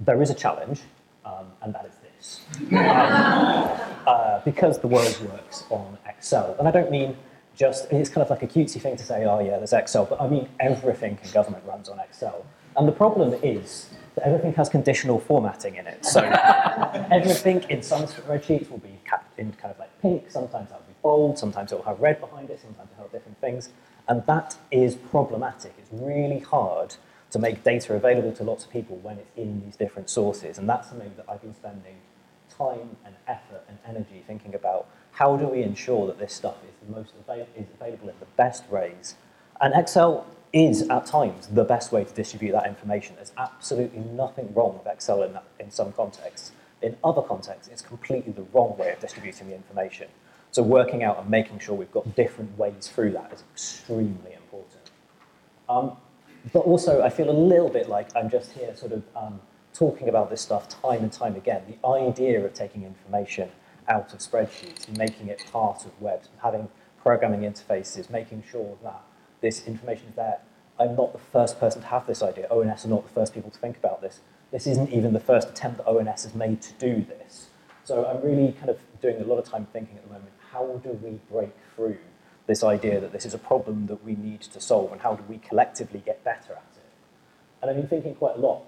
[0.00, 0.80] There is a challenge,
[1.24, 2.40] um, and that is this.
[2.60, 2.74] Um,
[4.06, 6.54] uh, because the world works on Excel.
[6.58, 7.16] And I don't mean
[7.56, 10.20] just, it's kind of like a cutesy thing to say, oh yeah, there's Excel, but
[10.20, 12.46] I mean everything in government runs on Excel.
[12.76, 16.04] And the problem is that everything has conditional formatting in it.
[16.04, 16.20] So
[17.10, 21.38] everything in some spreadsheets will be capped in kind of like pink, sometimes that bold,
[21.38, 23.68] sometimes it will have red behind it, sometimes it will have different things.
[24.08, 25.72] And that is problematic.
[25.78, 26.96] It's really hard
[27.30, 30.58] to make data available to lots of people when it's in these different sources.
[30.58, 31.98] And that's something that I've been spending
[32.50, 36.74] time and effort and energy thinking about how do we ensure that this stuff is
[36.84, 37.12] the most
[37.56, 39.14] is available in the best ways.
[39.60, 43.14] And Excel is at times the best way to distribute that information.
[43.14, 46.50] There's absolutely nothing wrong with Excel in, that, in some contexts.
[46.82, 50.08] In other contexts, it's completely the wrong way of distributing the information.
[50.56, 54.90] So working out and making sure we've got different ways through that is extremely important.
[55.68, 55.98] Um,
[56.50, 59.38] but also, I feel a little bit like I'm just here sort of um,
[59.74, 61.60] talking about this stuff time and time again.
[61.68, 63.50] The idea of taking information
[63.86, 66.70] out of spreadsheets, making it part of webs, having
[67.02, 69.02] programming interfaces, making sure that
[69.42, 70.38] this information is there.
[70.80, 72.48] I'm not the first person to have this idea.
[72.50, 74.20] ONS are not the first people to think about this.
[74.52, 77.48] This isn't even the first attempt that ONS has made to do this.
[77.84, 80.80] So I'm really kind of doing a lot of time thinking at the moment, how
[80.82, 81.98] do we break through
[82.46, 85.22] this idea that this is a problem that we need to solve and how do
[85.28, 86.90] we collectively get better at it?
[87.60, 88.62] And I've been thinking quite a lot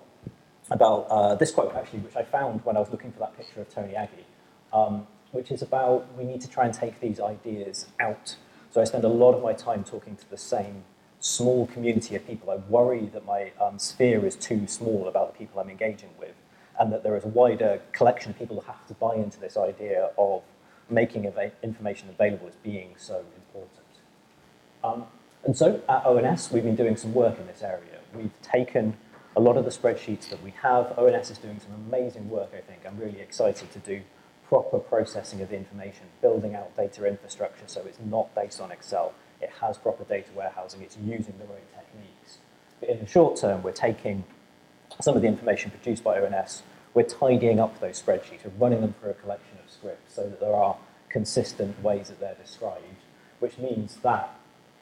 [0.70, 3.62] about uh, this quote actually, which I found when I was looking for that picture
[3.62, 4.27] of Tony Ageh,
[4.70, 8.37] um, which is about we need to try and take these ideas out.
[8.70, 10.85] So I spend a lot of my time talking to the same
[11.20, 12.51] small community of people.
[12.51, 16.35] I worry that my um, sphere is too small about the people I'm engaging with,
[16.79, 19.57] and that there is a wider collection of people who have to buy into this
[19.57, 20.42] idea of
[20.90, 21.31] making
[21.62, 23.72] information available as being so important.
[24.83, 25.05] Um,
[25.44, 28.01] and so at ONS, we've been doing some work in this area.
[28.14, 28.96] We've taken
[29.37, 30.98] a lot of the spreadsheets that we have.
[30.98, 32.81] ONS is doing some amazing work, I think.
[32.87, 34.03] I'm really excited to do
[34.48, 39.12] proper processing of the information, building out data infrastructure so it's not based on Excel.
[39.40, 42.38] It has proper data warehousing, it's using the right techniques.
[42.81, 44.24] But in the short term, we're taking
[45.01, 46.62] some of the information produced by ONS,
[46.94, 49.47] we're tidying up those spreadsheets, we're running them through a collection
[49.79, 50.77] of scripts so that there are
[51.09, 52.85] consistent ways that they're described,
[53.38, 54.31] which means that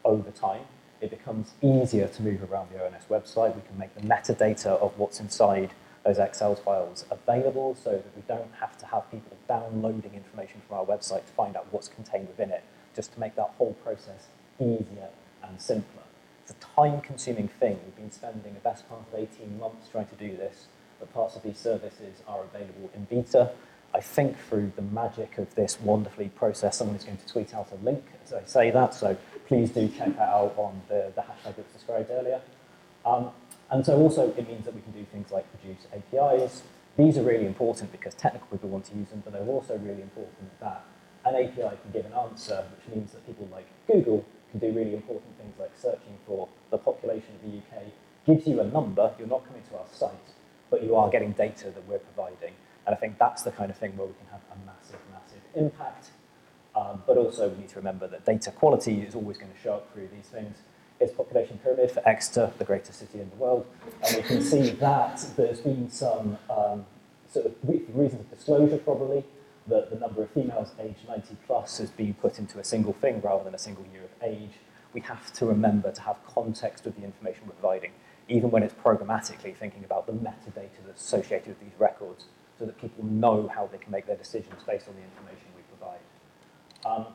[0.05, 0.63] over time,
[1.01, 3.55] it becomes easier to move around the ONS website.
[3.55, 5.73] We can make the metadata of what's inside
[6.05, 10.79] those Excel files available so that we don't have to have people downloading information from
[10.79, 12.63] our website to find out what's contained within it,
[12.95, 14.29] just to make that whole process
[14.59, 15.09] easier
[15.43, 16.03] and simpler.
[16.43, 17.81] It's a time-consuming thing.
[17.85, 20.67] We've been spending the best part of 18 months trying to do this,
[21.01, 23.51] but parts of these services are available in beta.
[23.95, 27.69] I think through the magic of this wonderfully processed, someone is going to tweet out
[27.73, 31.23] a link as I say that, so please do check that out on the, the
[31.23, 32.41] hashtag that was described earlier.
[33.05, 33.31] Um,
[33.71, 36.63] and so also it means that we can do things like produce APIs.
[36.97, 40.03] These are really important because technical people want to use them, but they're also really
[40.03, 40.85] important that
[41.25, 44.95] an API can give an answer, which means that people like Google can do really
[44.95, 47.85] important things like searching for the population of the UK,
[48.27, 50.11] gives you a number, you're not coming to our site,
[50.71, 52.55] but you are getting data that we're providing.
[52.87, 55.43] And I think that's the kind of thing where we can have a massive, massive
[55.55, 56.11] impact.
[56.77, 59.75] Um, but also we need to remember that data quality is always going to show
[59.75, 60.59] up through these things.
[61.01, 63.67] It's population pyramid for Exeter, the greatest city in the world.
[64.07, 66.87] And we can see that there's been some um,
[67.29, 69.25] sort of reasons of disclosure probably,
[69.67, 73.21] that the number of females aged 90 plus has been put into a single thing
[73.21, 74.53] rather than a single year of age.
[74.93, 77.93] We have to remember to have context with the information we're providing,
[78.29, 82.27] even when it's programmatically thinking about the metadata that's associated with these records,
[82.59, 85.63] so that people know how they can make their decisions based on the information we
[85.77, 86.01] provide.
[86.85, 87.07] Um,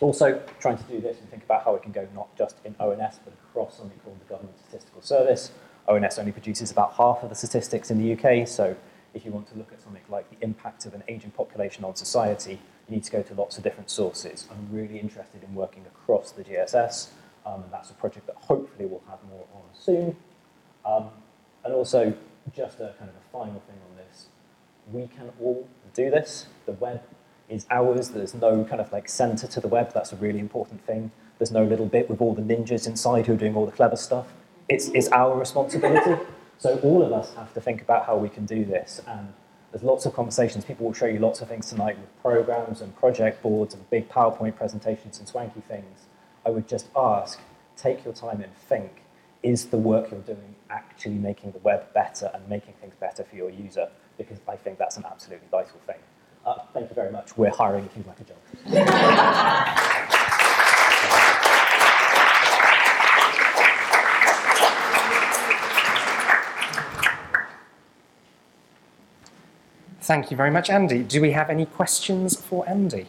[0.00, 2.72] Also, trying to do this and think about how it can go not just in
[2.78, 5.50] ONS, but across something called the Government Statistical Service.
[5.88, 8.76] ONS only produces about half of the statistics in the UK, so
[9.12, 11.96] if you want to look at something like the impact of an aging population on
[11.96, 14.46] society, you need to go to lots of different sources.
[14.52, 17.08] I'm really interested in working across the GSS,
[17.44, 20.16] um, and that's a project that hopefully we'll have more on soon.
[20.84, 21.08] Um,
[21.64, 22.14] and also,
[22.54, 23.76] just a kind of a final thing
[24.92, 26.46] we can all do this.
[26.66, 27.02] The web
[27.48, 28.10] is ours.
[28.10, 29.92] There's no kind of like center to the web.
[29.92, 31.10] That's a really important thing.
[31.38, 33.96] There's no little bit with all the ninjas inside who are doing all the clever
[33.96, 34.26] stuff.
[34.68, 36.22] It's, it's our responsibility.
[36.58, 39.00] So all of us have to think about how we can do this.
[39.06, 39.32] And
[39.70, 40.64] there's lots of conversations.
[40.64, 44.08] People will show you lots of things tonight with programs and project boards and big
[44.08, 46.06] PowerPoint presentations and swanky things.
[46.44, 47.38] I would just ask,
[47.76, 49.02] take your time and think,
[49.42, 53.36] is the work you're doing actually making the web better and making things better for
[53.36, 53.88] your user?
[54.18, 55.96] Because I think that's an absolutely vital thing.
[56.44, 57.36] Uh, thank you very much.
[57.36, 58.36] We're hiring if like a job.
[70.08, 71.02] Thank you very much, Andy.
[71.02, 73.08] Do we have any questions for Andy?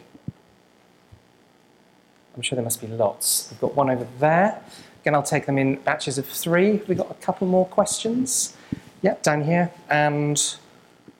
[2.36, 3.48] I'm sure there must be lots.
[3.50, 4.62] We've got one over there.
[5.00, 6.82] Again, I'll take them in batches of three.
[6.86, 8.54] We've got a couple more questions?
[9.00, 9.70] Yep, down here.
[9.88, 10.56] And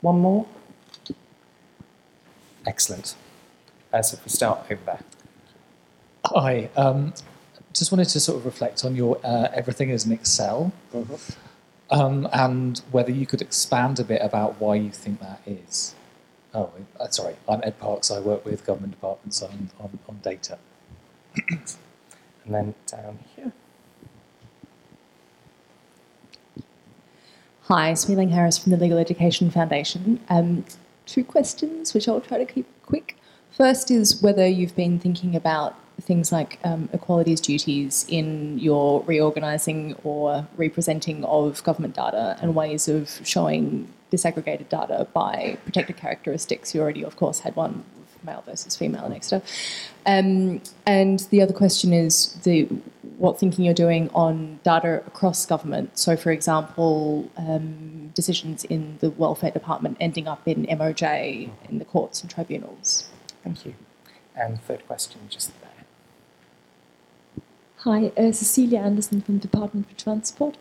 [0.01, 0.46] one more.
[2.66, 3.14] Excellent.
[3.92, 5.01] Uh, so if we start over there.
[6.26, 6.70] Hi.
[6.76, 7.14] Um,
[7.72, 10.72] just wanted to sort of reflect on your uh, everything is in Excel,
[11.90, 15.94] um, and whether you could expand a bit about why you think that is.
[16.53, 17.36] Oh, uh, sorry.
[17.48, 18.11] I'm Ed Parks.
[18.11, 20.59] I work with government departments on, on, on data.
[21.48, 23.53] and then down here.
[27.72, 30.18] Hi, Smealing Harris from the Legal Education Foundation.
[30.28, 30.64] Um,
[31.06, 33.16] two questions, which I'll try to keep quick.
[33.52, 39.94] First is whether you've been thinking about things like um, equalities duties in your reorganising
[40.02, 46.74] or representing of government data and ways of showing disaggregated data by protected characteristics.
[46.74, 47.84] You already, of course, had one
[48.24, 49.42] male versus female and extra.
[50.06, 52.68] Um, and the other question is the
[53.18, 55.98] what thinking you're doing on data across government.
[55.98, 61.84] So, for example, um, decisions in the welfare department ending up in MOJ in the
[61.84, 63.10] courts and tribunals.
[63.44, 63.74] Thank you.
[64.34, 65.70] And third question, just there.
[67.78, 70.56] Hi, uh, Cecilia Anderson from the Department for Transport.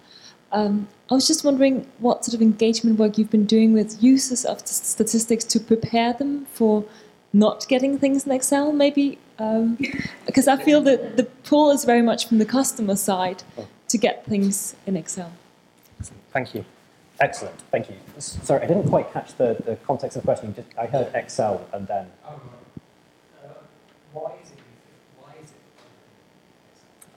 [0.52, 4.46] Um, I was just wondering what sort of engagement work you've been doing with users
[4.46, 6.84] of the statistics to prepare them for
[7.34, 9.78] not getting things in Excel, maybe, um,
[10.26, 13.44] because I feel that the pull is very much from the customer side
[13.88, 15.32] to get things in Excel.
[16.32, 16.66] Thank you.
[17.20, 17.96] Excellent, thank you.
[18.18, 20.56] Sorry, I didn't quite catch the, the context of the question.
[20.56, 22.08] Just, I heard Excel and then.
[22.26, 22.40] Oh,
[23.44, 23.50] no.
[24.14, 24.58] Why is it.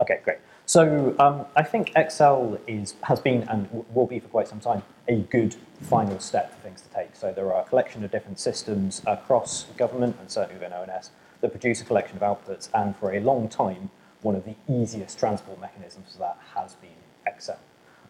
[0.01, 0.39] Okay, great.
[0.73, 4.83] So um, I think Excel is, has been and will be for quite some time
[5.07, 7.15] a good final step for things to take.
[7.15, 11.11] So there are a collection of different systems across government and certainly within ONS
[11.43, 12.71] that produce a collection of outputs.
[12.73, 13.91] And for a long time,
[14.23, 16.89] one of the easiest transport mechanisms for that has been
[17.27, 17.59] Excel.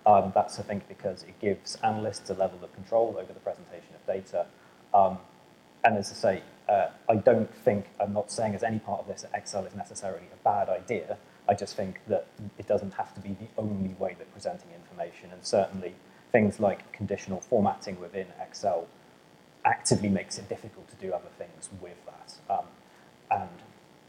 [0.07, 3.93] Um, that's, I think, because it gives analysts a level of control over the presentation
[3.93, 4.47] of data.
[4.95, 5.19] Um,
[5.83, 9.09] and as I say, uh, I don't think, I'm not saying as any part of
[9.09, 11.19] this that Excel is necessarily a bad idea.
[11.49, 12.27] I just think that
[12.59, 15.31] it doesn't have to be the only way that presenting information.
[15.33, 15.95] And certainly
[16.31, 18.87] things like conditional formatting within Excel
[19.65, 22.35] actively makes it difficult to do other things with that.
[22.53, 22.65] Um,
[23.31, 23.49] and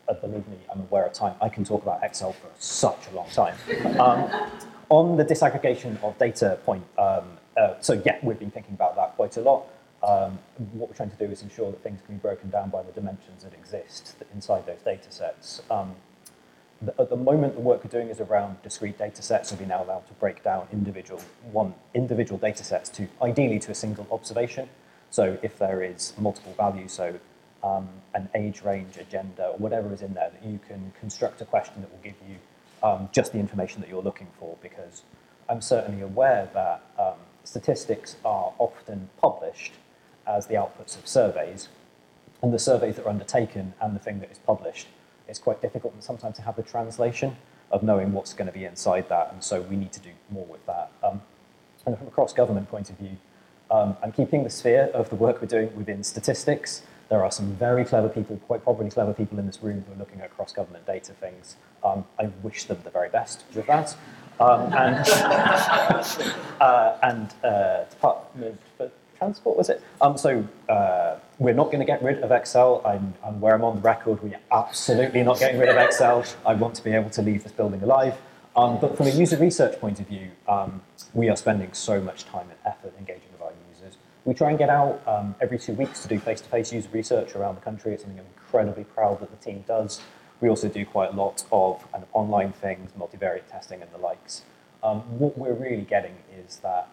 [0.07, 1.35] uh, believe me, I'm aware of time.
[1.41, 3.55] I can talk about Excel for such a long time.
[3.99, 4.51] Um,
[4.89, 9.15] on the disaggregation of data point, um, uh, so yeah, we've been thinking about that
[9.15, 9.65] quite a lot.
[10.03, 10.37] Um,
[10.73, 12.91] what we're trying to do is ensure that things can be broken down by the
[12.91, 15.61] dimensions that exist inside those data sets.
[15.71, 15.95] Um,
[16.97, 19.83] at the moment, the work we're doing is around discrete data sets, so we're now
[19.83, 21.21] allowed to break down individual
[21.51, 24.69] one individual data sets to ideally to a single observation.
[25.09, 27.19] So if there is multiple values, so
[27.63, 31.41] um, an age range, a gender, or whatever is in there, that you can construct
[31.41, 32.37] a question that will give you
[32.81, 34.57] um, just the information that you're looking for.
[34.61, 35.03] Because
[35.47, 39.73] I'm certainly aware that um, statistics are often published
[40.25, 41.69] as the outputs of surveys,
[42.41, 44.87] and the surveys that are undertaken and the thing that is published
[45.33, 47.35] it's quite difficult sometimes to have the translation
[47.71, 50.45] of knowing what's going to be inside that, and so we need to do more
[50.45, 50.91] with that.
[51.03, 51.23] Um,
[51.87, 53.17] and from a cross-government point of view,
[53.71, 56.83] um, I'm keeping the sphere of the work we're doing within statistics.
[57.09, 59.97] There are some very clever people, quite probably clever people in this room who are
[59.97, 61.55] looking at cross-government data things.
[61.83, 63.95] Um, I wish them the very best with that.
[64.39, 65.09] Um, and
[66.61, 68.91] uh, and uh, Department for
[69.23, 69.81] Transport, was it?
[70.01, 72.81] Um, so uh, we're not going to get rid of Excel.
[72.85, 74.21] I'm, I'm where I'm on the record.
[74.21, 76.25] We're absolutely not getting rid of Excel.
[76.45, 78.17] I want to be able to leave this building alive.
[78.57, 80.81] Um, but from a user research point of view, um,
[81.13, 83.97] we are spending so much time and effort engaging with our users.
[84.25, 87.55] We try and get out um, every two weeks to do face-to-face user research around
[87.55, 87.93] the country.
[87.93, 90.01] It's something I'm incredibly proud that the team does.
[90.41, 93.97] We also do quite a lot of kind of online things, multivariate testing and the
[93.97, 94.43] likes.
[94.83, 96.89] Um, what we're really getting is that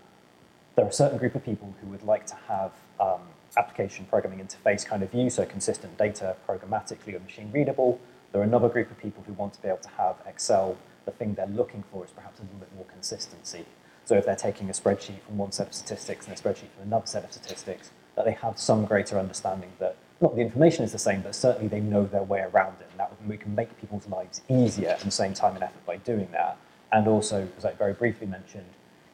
[0.77, 3.21] there are a certain group of people who would like to have um,
[3.57, 8.01] application programming interface kind of view, so consistent data programmatically or machine readable.
[8.33, 10.77] There are another group of people who want to be able to have Excel.
[11.05, 13.65] The thing they're looking for is perhaps a little bit more consistency.
[14.05, 16.85] So if they're taking a spreadsheet from one set of statistics and a spreadsheet from
[16.85, 20.93] another set of statistics, that they have some greater understanding that not the information is
[20.93, 22.89] the same, but certainly they know their way around it.
[22.91, 25.97] And that we can make people's lives easier at the same time and effort by
[25.97, 26.57] doing that.
[26.93, 28.67] And also, as I very briefly mentioned,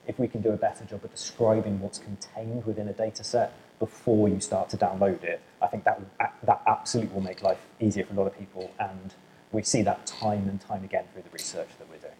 [0.06, 3.52] if we can do a better job of describing what's contained within a data set
[3.78, 6.00] before you start to download it, I think that,
[6.44, 8.70] that absolutely will make life easier for a lot of people.
[8.78, 9.14] And
[9.52, 12.14] we see that time and time again through the research that we're doing.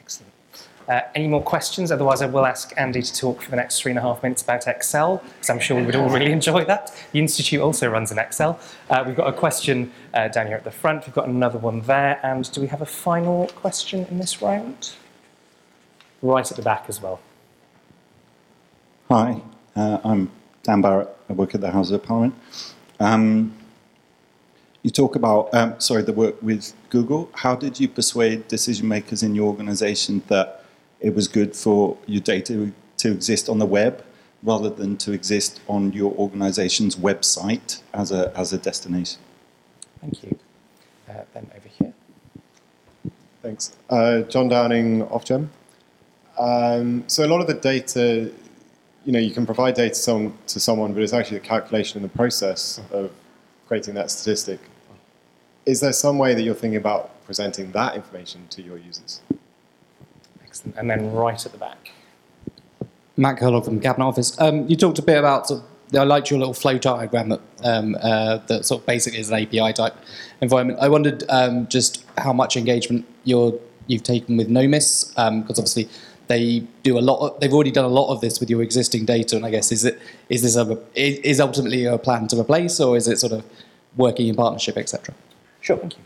[0.00, 0.32] Excellent.
[0.86, 1.90] Uh, any more questions?
[1.90, 4.42] Otherwise, I will ask Andy to talk for the next three and a half minutes
[4.42, 6.94] about Excel, because I'm sure we would all really enjoy that.
[7.12, 8.60] The Institute also runs in Excel.
[8.90, 11.80] Uh, we've got a question uh, down here at the front, we've got another one
[11.82, 14.92] there, and do we have a final question in this round?
[16.24, 17.20] Right at the back as well.
[19.10, 19.42] Hi,
[19.76, 20.30] uh, I'm
[20.62, 21.14] Dan Barrett.
[21.28, 22.34] I work at the House of Parliament.
[22.98, 23.54] Um,
[24.82, 27.28] you talk about, um, sorry, the work with Google.
[27.34, 30.64] How did you persuade decision makers in your organization that
[30.98, 34.02] it was good for your data to exist on the web
[34.42, 39.20] rather than to exist on your organization's website as a, as a destination?
[40.00, 40.38] Thank you.
[41.06, 41.92] Uh, then over here.
[43.42, 43.76] Thanks.
[43.90, 45.50] Uh, John Downing, Ofgem.
[46.38, 48.30] Um, so a lot of the data,
[49.04, 52.02] you know, you can provide data to someone, to someone, but it's actually the calculation
[52.02, 53.10] and the process of
[53.66, 54.60] creating that statistic.
[55.66, 59.20] Is there some way that you're thinking about presenting that information to your users?
[60.44, 60.76] Excellent.
[60.76, 61.90] And then right at the back.
[63.16, 64.38] Matt Kellogg from Cabinet Office.
[64.40, 67.40] Um, you talked a bit about sort of, I liked your little flow diagram that
[67.62, 69.94] um, uh, that sort of basically is an API type
[70.40, 70.80] environment.
[70.80, 75.88] I wondered um, just how much engagement you're you've taken with Nomis because um, obviously
[76.26, 77.18] they do a lot.
[77.20, 79.72] Of, they've already done a lot of this with your existing data, and I guess
[79.72, 83.32] is it is this a is ultimately a plan to replace, or is it sort
[83.32, 83.44] of
[83.96, 85.14] working in partnership, etc.
[85.60, 85.76] Sure.
[85.76, 86.02] Thank you.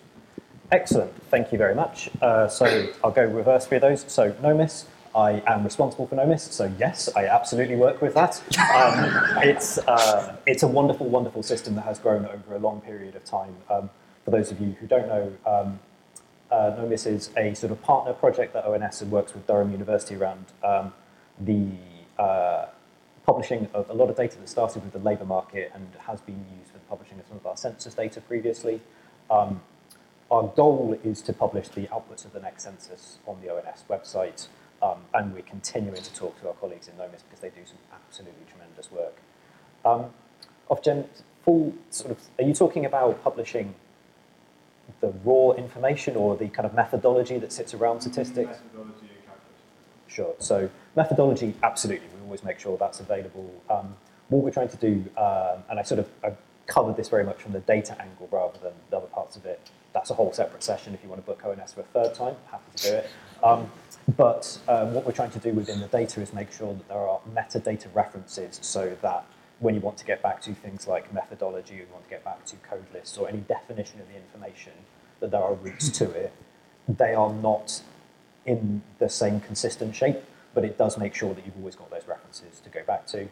[0.70, 1.10] Excellent.
[1.30, 2.10] Thank you very much.
[2.20, 4.04] Uh, so I'll go reverse through those.
[4.08, 4.86] So Nomis.
[5.14, 8.40] I am responsible for Nomis, so yes, I absolutely work with that.
[8.58, 13.16] Um, it's, uh, it's a wonderful, wonderful system that has grown over a long period
[13.16, 13.56] of time.
[13.70, 13.90] Um,
[14.24, 15.80] for those of you who don't know, um,
[16.50, 20.46] uh, Nomis is a sort of partner project that ONS works with Durham University around
[20.62, 20.92] um,
[21.40, 21.70] the
[22.18, 22.66] uh,
[23.26, 26.44] publishing of a lot of data that started with the labour market and has been
[26.58, 28.80] used for the publishing of some of our census data previously.
[29.30, 29.60] Um,
[30.30, 34.48] our goal is to publish the outputs of the next census on the ONS website.
[34.80, 37.78] Um, and we're continuing to talk to our colleagues in Nomis because they do some
[37.92, 39.16] absolutely tremendous work.
[39.84, 40.06] Um,
[40.70, 41.06] Ofgem,
[41.44, 43.74] full sort of, are you talking about publishing
[45.00, 48.48] the raw information or the kind of methodology that sits around statistics?
[48.48, 50.08] Methodology and calculation.
[50.08, 50.34] Sure.
[50.38, 52.08] So methodology, absolutely.
[52.16, 53.50] We always make sure that's available.
[53.70, 53.96] Um,
[54.28, 56.32] what we're trying to do, um, and I sort of I
[56.66, 59.70] covered this very much from the data angle rather than the other parts of it.
[59.94, 60.94] That's a whole separate session.
[60.94, 63.10] If you want to book ONS for a third time, happy to do it.
[63.42, 63.70] Um,
[64.16, 66.98] but um, what we're trying to do within the data is make sure that there
[66.98, 69.24] are metadata references so that
[69.60, 72.44] when you want to get back to things like methodology, you want to get back
[72.46, 74.72] to code lists or any definition of the information,
[75.20, 76.32] that there are routes to it.
[76.88, 77.82] They are not
[78.46, 80.18] in the same consistent shape,
[80.54, 83.28] but it does make sure that you've always got those references to go back to.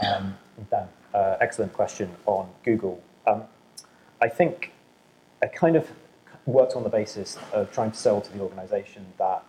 [0.00, 0.36] Um,
[0.70, 3.02] Dan, uh, excellent question on Google.
[3.26, 3.44] Um,
[4.20, 4.72] I think
[5.42, 5.88] I kind of
[6.44, 9.44] worked on the basis of trying to sell to the organization that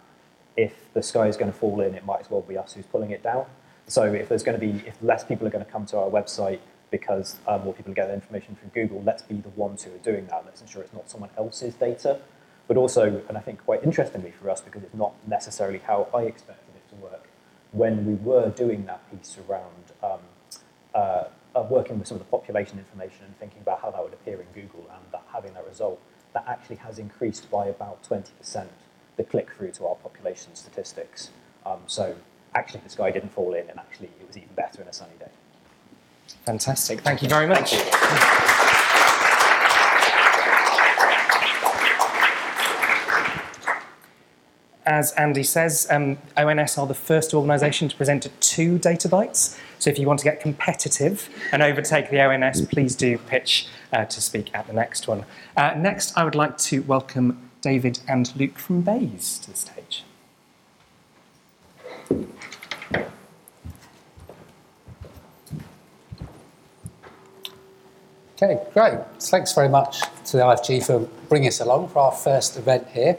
[0.55, 2.85] if the sky is going to fall in, it might as well be us who's
[2.85, 3.45] pulling it down.
[3.87, 6.09] So if there's going to be, if less people are going to come to our
[6.09, 6.59] website
[6.91, 9.97] because um, more people get their information from Google, let's be the ones who are
[9.99, 10.43] doing that.
[10.45, 12.19] Let's ensure it's not someone else's data.
[12.67, 16.21] But also, and I think quite interestingly for us, because it's not necessarily how I
[16.23, 17.27] expected it to work,
[17.71, 20.19] when we were doing that piece around um,
[20.93, 21.23] uh,
[21.55, 24.39] uh, working with some of the population information and thinking about how that would appear
[24.39, 25.99] in Google and that having that result,
[26.33, 28.67] that actually has increased by about 20%
[29.15, 31.29] the click through to our population statistics.
[31.65, 32.15] Um, so
[32.55, 35.13] actually the sky didn't fall in and actually it was even better in a sunny
[35.19, 35.31] day.
[36.45, 37.01] Fantastic.
[37.01, 37.73] Thank you very much.
[44.85, 49.57] as Andy says, um, ONS are the first organisation to present at two data bytes.
[49.79, 54.05] So if you want to get competitive and overtake the ONS, please do pitch uh,
[54.05, 55.25] to speak at the next one.
[55.55, 60.03] Uh, next, I would like to welcome David and Luke from BEIS to the stage.
[68.41, 68.99] Okay, great.
[69.19, 70.99] Thanks very much to the IFG for
[71.29, 73.17] bringing us along for our first event here.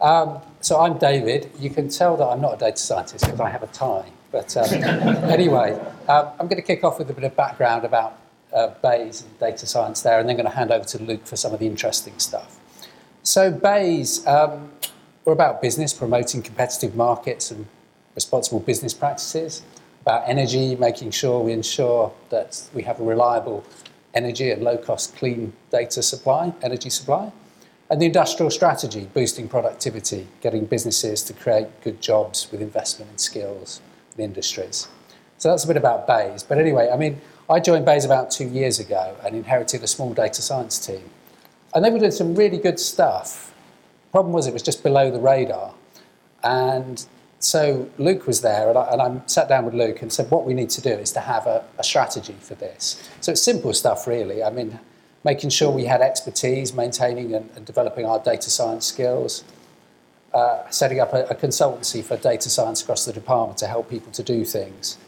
[0.00, 1.50] Um, so I'm David.
[1.58, 4.10] You can tell that I'm not a data scientist because I have a tie.
[4.32, 4.66] But um,
[5.30, 5.78] anyway,
[6.08, 8.18] um, I'm going to kick off with a bit of background about
[8.52, 11.36] uh, BEIS and data science there, and then going to hand over to Luke for
[11.36, 12.58] some of the interesting stuff.
[13.22, 14.72] So BEIS, um,
[15.24, 17.66] we're about business, promoting competitive markets and
[18.16, 19.62] responsible business practices,
[20.00, 23.64] about energy, making sure we ensure that we have a reliable
[24.14, 27.30] energy and low-cost clean data supply, energy supply,
[27.90, 33.18] and the industrial strategy, boosting productivity, getting businesses to create good jobs with investment in
[33.18, 33.80] skills
[34.14, 34.88] and industries.
[35.38, 36.42] So that's a bit about BEIS.
[36.42, 40.14] But anyway, I mean, I joined BEIS about two years ago and inherited a small
[40.14, 41.10] data science team.
[41.74, 43.52] And they were doing some really good stuff.
[44.10, 45.74] Problem was it was just below the radar.
[46.42, 47.04] And
[47.46, 50.44] so Luke was there, and I, and I sat down with Luke and said, what
[50.44, 53.08] we need to do is to have a, a strategy for this.
[53.20, 54.42] So it's simple stuff, really.
[54.42, 54.80] I mean,
[55.24, 59.44] making sure we had expertise, maintaining and, and developing our data science skills,
[60.34, 64.10] uh, setting up a, a consultancy for data science across the department to help people
[64.10, 64.98] to do things,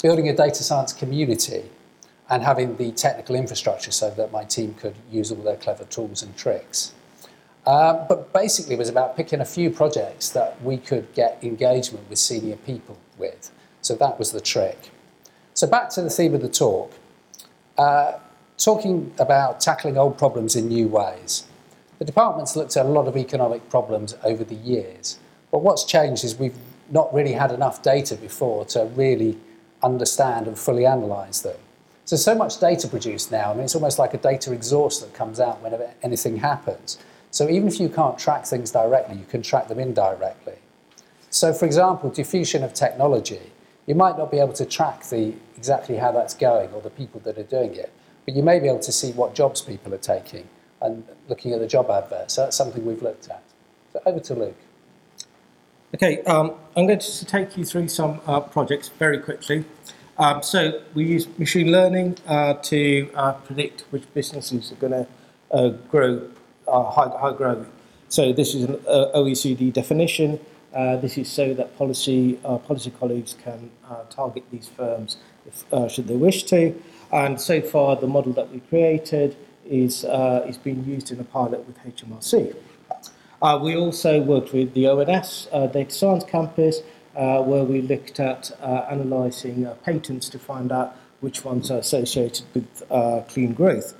[0.00, 1.64] building a data science community,
[2.28, 6.22] and having the technical infrastructure so that my team could use all their clever tools
[6.22, 6.92] and tricks.
[7.66, 12.08] Um, but basically, it was about picking a few projects that we could get engagement
[12.08, 13.50] with senior people with.
[13.82, 14.90] So that was the trick.
[15.54, 16.92] So back to the theme of the talk.
[17.76, 18.18] Uh,
[18.60, 21.44] talking about tackling old problems in new ways.
[21.98, 25.18] The department's looked at a lot of economic problems over the years,
[25.50, 26.56] but what's changed is we've
[26.90, 29.38] not really had enough data before to really
[29.82, 31.56] understand and fully analyse them.
[32.04, 35.14] So, so much data produced now, I mean, it's almost like a data exhaust that
[35.14, 36.98] comes out whenever anything happens.
[37.30, 40.54] So even if you can't track things directly, you can track them indirectly.
[41.30, 43.52] So for example, diffusion of technology,
[43.86, 47.20] you might not be able to track the, exactly how that's going or the people
[47.20, 47.92] that are doing it,
[48.26, 50.48] but you may be able to see what jobs people are taking
[50.80, 52.34] and looking at the job adverts.
[52.34, 53.42] So that's something we've looked at.
[53.92, 54.56] So over to Luke.
[55.94, 59.64] Okay, um, I'm going to take you through some uh, projects very quickly.
[60.18, 65.06] Um, so we use machine learning uh, to uh, predict which businesses are going to
[65.50, 66.28] uh, grow
[66.70, 67.68] high, high growth.
[68.08, 70.40] So this is an uh, OECD definition.
[70.74, 75.16] Uh, this is so that policy uh, policy colleagues can uh, target these firms
[75.46, 76.80] if, uh, should they wish to.
[77.12, 81.24] And so far, the model that we created is uh, is being used in a
[81.24, 82.56] pilot with HMRC.
[83.62, 86.82] We also worked with the ONS Data Science Campus,
[87.14, 92.82] where we looked at analysing patents to find out which ones are associated with
[93.28, 93.94] clean growth.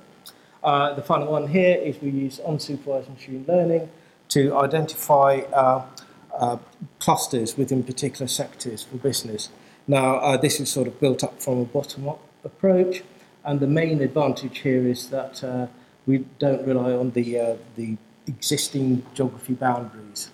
[0.63, 3.89] Uh, the final one here is we use unsupervised machine learning
[4.29, 5.83] to identify uh,
[6.37, 6.57] uh,
[6.99, 9.49] clusters within particular sectors for business.
[9.87, 13.01] Now, uh, this is sort of built up from a bottom-up approach,
[13.43, 15.67] and the main advantage here is that uh,
[16.05, 17.97] we don't rely on the, uh, the
[18.27, 20.29] existing geography boundaries.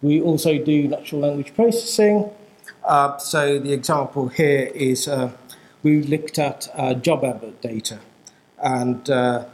[0.00, 2.30] We also do natural language processing.
[3.18, 5.08] So the example here is
[5.82, 6.68] we looked at
[7.02, 7.98] job advert data.
[8.58, 9.44] And uh,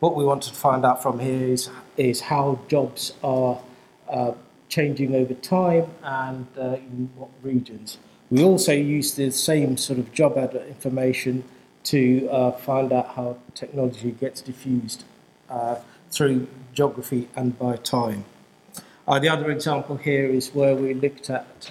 [0.00, 3.60] what we want to find out from here is, is how jobs are
[4.08, 4.32] uh,
[4.68, 7.98] changing over time and uh, in what regions.
[8.30, 11.44] We also use the same sort of job advert information
[11.84, 15.04] to uh, find out how technology gets diffused
[15.50, 15.76] uh,
[16.10, 18.24] through geography and by time.
[19.06, 21.70] Uh, the other example here is where we looked at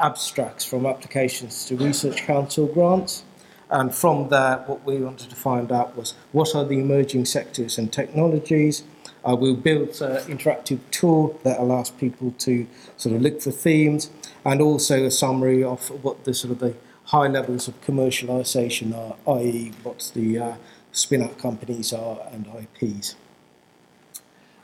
[0.00, 3.22] abstracts from applications to Research Council grants.
[3.70, 7.76] And from there, what we wanted to find out was what are the emerging sectors
[7.76, 8.82] and technologies.
[9.24, 12.66] Uh, we built an interactive tool that allows people to
[12.96, 14.10] sort of look for themes
[14.44, 19.16] and also a summary of what the sort of the high levels of commercialization are,
[19.38, 19.72] i.e.
[19.82, 20.54] what the uh,
[20.92, 23.16] spin-out companies are and IPs.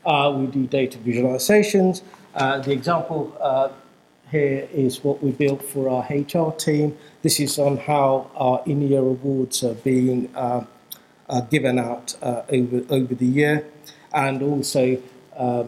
[0.04, 2.02] Uh, we do data visualizations.
[2.34, 3.68] Uh, the example uh,
[4.34, 6.98] here is what we built for our HR team.
[7.22, 10.64] This is on how our in-year awards are being uh,
[11.28, 13.64] uh, given out uh, over, over the year.
[14.12, 15.00] And also,
[15.36, 15.64] uh,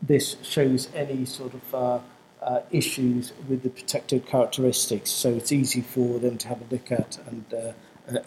[0.00, 1.98] this shows any sort of uh,
[2.40, 5.10] uh, issues with the protected characteristics.
[5.10, 7.74] So it's easy for them to have a look at and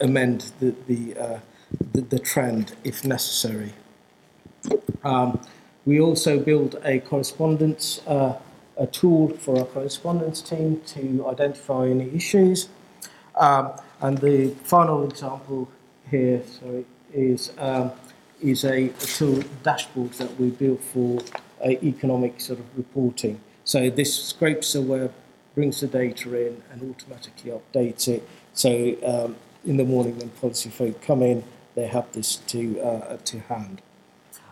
[0.00, 1.40] amend the, the,
[1.92, 3.72] the, the trend if necessary.
[5.02, 5.40] Um,
[5.84, 8.00] we also build a correspondence
[8.76, 12.68] a tool for our correspondence team to identify any issues.
[13.36, 15.68] Um, and the final example
[16.10, 17.92] here, sorry, is um,
[18.40, 21.20] is a, a tool dashboard that we built for
[21.64, 23.40] uh, economic sort of reporting.
[23.64, 25.12] So this scrapes the web,
[25.54, 28.28] brings the data in, and automatically updates it.
[28.52, 31.44] So um, in the morning when policy folk come in,
[31.74, 33.80] they have this to uh, to hand.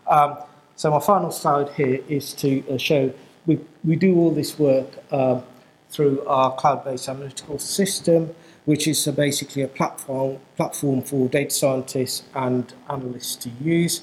[0.06, 0.38] Um,
[0.76, 3.12] so my final slide here is to uh, show
[3.50, 5.42] we, we do all this work um,
[5.90, 8.32] through our cloud-based analytical system,
[8.64, 14.02] which is uh, basically a platform platform for data scientists and analysts to use.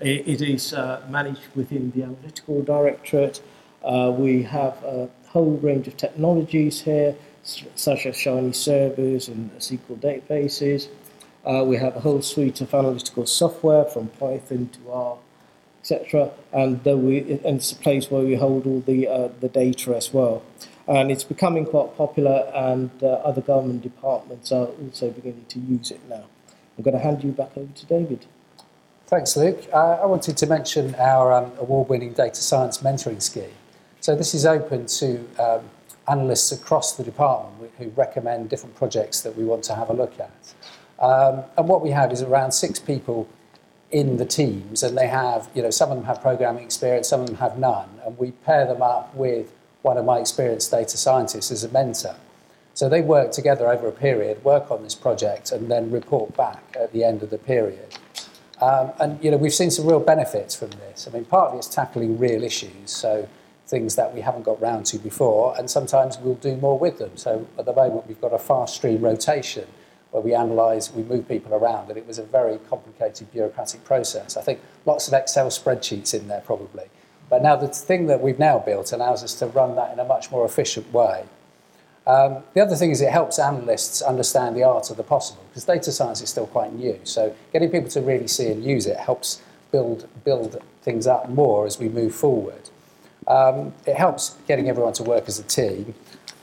[0.00, 3.42] It, it is uh, managed within the analytical directorate.
[3.84, 9.98] Uh, we have a whole range of technologies here, such as Shiny servers and SQL
[10.00, 10.88] databases.
[11.44, 15.18] Uh, we have a whole suite of analytical software from Python to R,
[15.90, 16.32] etc.
[16.52, 20.12] And we, and it's a place where we hold all the uh, the data as
[20.12, 20.42] well.
[20.88, 25.90] And it's becoming quite popular, and uh, other government departments are also beginning to use
[25.90, 26.24] it now.
[26.76, 28.26] I'm going to hand you back over to David.
[29.06, 29.64] Thanks, Luke.
[29.72, 33.56] Uh, I wanted to mention our um, award-winning data science mentoring scheme.
[34.00, 35.70] So this is open to um,
[36.08, 40.14] analysts across the department who recommend different projects that we want to have a look
[40.20, 40.54] at.
[40.98, 43.28] Um, and what we have is around six people
[43.90, 47.20] in the teams, and they have, you know, some of them have programming experience, some
[47.20, 50.96] of them have none, and we pair them up with one of my experienced data
[50.96, 52.16] scientists as a mentor.
[52.74, 56.76] So they work together over a period, work on this project, and then report back
[56.78, 57.96] at the end of the period.
[58.60, 61.06] Um, and you know, we've seen some real benefits from this.
[61.06, 63.28] I mean, partly it's tackling real issues, so
[63.66, 67.16] things that we haven't got round to before, and sometimes we'll do more with them.
[67.16, 69.66] So at the moment, we've got a fast stream rotation
[70.10, 74.36] where we analyse, we move people around, and it was a very complicated bureaucratic process.
[74.36, 76.84] I think lots of Excel spreadsheets in there probably.
[77.28, 80.04] But now the thing that we've now built allows us to run that in a
[80.04, 81.24] much more efficient way.
[82.06, 85.64] Um, the other thing is it helps analysts understand the art of the possible because
[85.64, 87.00] data science is still quite new.
[87.02, 89.42] So getting people to really see and use it helps
[89.72, 92.70] build build things up more as we move forward.
[93.26, 95.94] Um, it helps getting everyone to work as a team,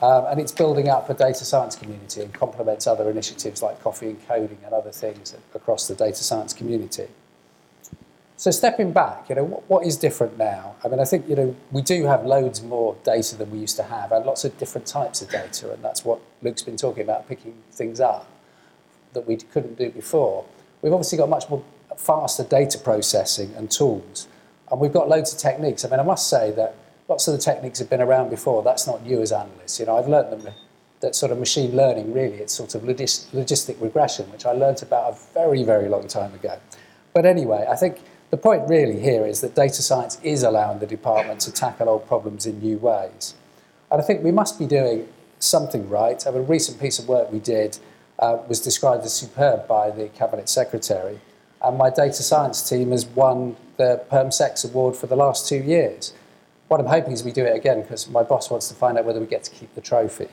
[0.02, 4.10] um, and it's building up a data science community and complements other initiatives like coffee
[4.10, 7.08] and coding and other things across the data science community.
[8.36, 10.74] So stepping back, you know, what, what is different now?
[10.84, 13.76] I mean, I think, you know, we do have loads more data than we used
[13.76, 17.04] to have and lots of different types of data, and that's what Luke's been talking
[17.04, 18.28] about, picking things up
[19.12, 20.44] that we couldn't do before.
[20.82, 21.64] We've obviously got much more
[21.96, 24.26] faster data processing and tools,
[24.70, 25.84] and we've got loads of techniques.
[25.84, 26.74] I mean, I must say that
[27.08, 28.62] lots of the techniques have been around before.
[28.62, 29.78] That's not new as analysts.
[29.78, 30.54] You know, I've learned them
[31.00, 34.82] that sort of machine learning, really, it's sort of logis- logistic regression, which I learned
[34.82, 36.58] about a very, very long time ago.
[37.12, 38.00] But anyway, I think
[38.30, 42.06] the point really here is that data science is allowing the department to tackle old
[42.06, 43.34] problems in new ways.
[43.90, 45.06] And I think we must be doing
[45.38, 46.26] something right.
[46.26, 47.78] I mean, a recent piece of work we did
[48.18, 51.20] uh, was described as superb by the Cabinet Secretary,
[51.62, 56.12] and my data science team has won the PermSex Award for the last two years.
[56.74, 59.04] What I'm hoping is we do it again because my boss wants to find out
[59.04, 60.26] whether we get to keep the trophy.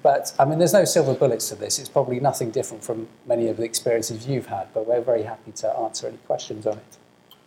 [0.00, 1.80] But I mean, there's no silver bullets to this.
[1.80, 5.50] It's probably nothing different from many of the experiences you've had, but we're very happy
[5.50, 6.98] to answer any questions on it.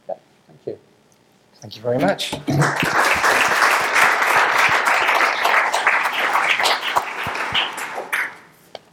[0.09, 0.79] Okay, thank you.
[1.61, 2.33] Thank you very much.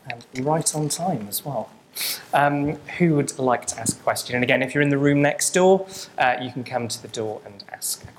[0.09, 1.69] And right on time as well.
[2.33, 4.37] Um, who would like to ask a question?
[4.37, 7.09] And again, if you're in the room next door, uh, you can come to the
[7.09, 8.18] door and ask a question.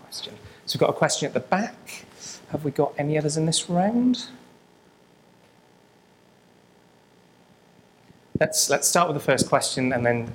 [0.70, 2.06] So we've got a question at the back.
[2.52, 4.28] Have we got any others in this round?
[8.40, 10.32] Let's, let's start with the first question and then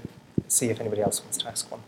[0.49, 1.83] see if anybody else wants to ask one.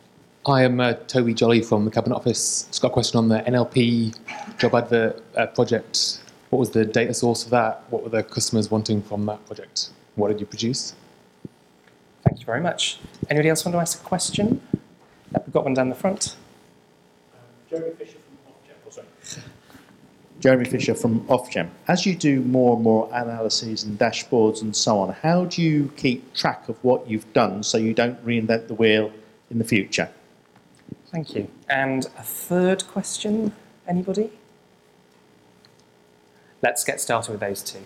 [0.47, 2.69] I am uh, Toby Jolly from the Cabinet Office.
[2.69, 4.17] Just got a question on the NLP
[4.59, 6.21] job advert uh, project.
[6.51, 7.83] What was the data source of that?
[7.91, 9.91] What were the customers wanting from that project?
[10.15, 10.95] What did you produce?
[12.23, 13.01] Thank you very much.
[13.29, 14.61] Anybody else want to ask a question?
[15.33, 16.37] Yep, we've got one down the front.
[17.69, 18.77] Jeremy Fisher from Ofgem.
[18.87, 19.07] Oh, sorry.
[20.41, 21.71] Jeremy Fisher from Ofgem.
[21.89, 25.91] As you do more and more analyses and dashboards and so on, how do you
[25.97, 29.11] keep track of what you've done so you don't reinvent the wheel
[29.51, 30.11] in the future?
[31.11, 31.49] Thank you.
[31.69, 33.53] And a third question,
[33.89, 34.31] anybody?
[36.63, 37.81] Let's get started with those two.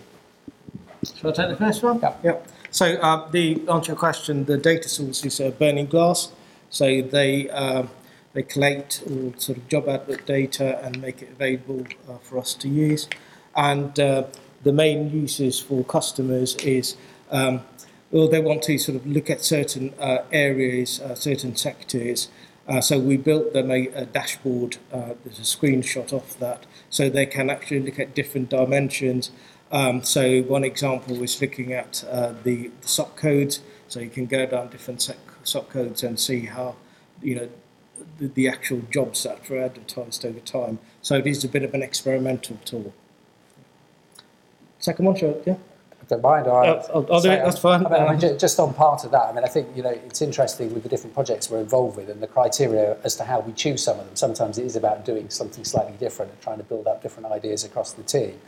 [1.15, 1.99] Shall I take the first one?
[2.01, 2.19] Yep.
[2.23, 2.47] yep.
[2.69, 6.31] So uh, the answer to your question, the data sources is uh, Burning Glass.
[6.69, 7.89] So they um,
[8.33, 12.53] they collect all sort of job advert data and make it available uh, for us
[12.55, 13.07] to use.
[13.55, 14.23] And uh,
[14.63, 16.95] the main uses for customers is
[17.29, 17.61] um,
[18.11, 22.29] well, they want to sort of look at certain uh, areas, uh, certain sectors,
[22.67, 24.77] Uh, so we built them a, a dashboard.
[24.93, 29.31] Uh, there's a screenshot of that, so they can actually look at different dimensions.
[29.71, 32.03] Um, so one example was looking at
[32.43, 33.61] the, the SOC codes.
[33.87, 35.01] So you can go down different
[35.43, 36.75] SOC codes and see how,
[37.21, 37.49] you know,
[38.19, 40.79] the, the actual jobs that were advertised over time.
[41.01, 42.93] So it is a bit of an experimental tool.
[44.79, 45.55] Second one, sure, yeah.
[46.07, 46.47] don't mind.
[46.47, 47.85] I'll, Uh, I'll- I'll do it, that's fine.
[47.85, 49.91] I mean, I mean, just on part of that, I mean, I think you know
[49.91, 53.39] it's interesting with the different projects we're involved with and the criteria as to how
[53.39, 54.15] we choose some of them.
[54.15, 57.63] Sometimes it is about doing something slightly different and trying to build up different ideas
[57.63, 58.39] across the team.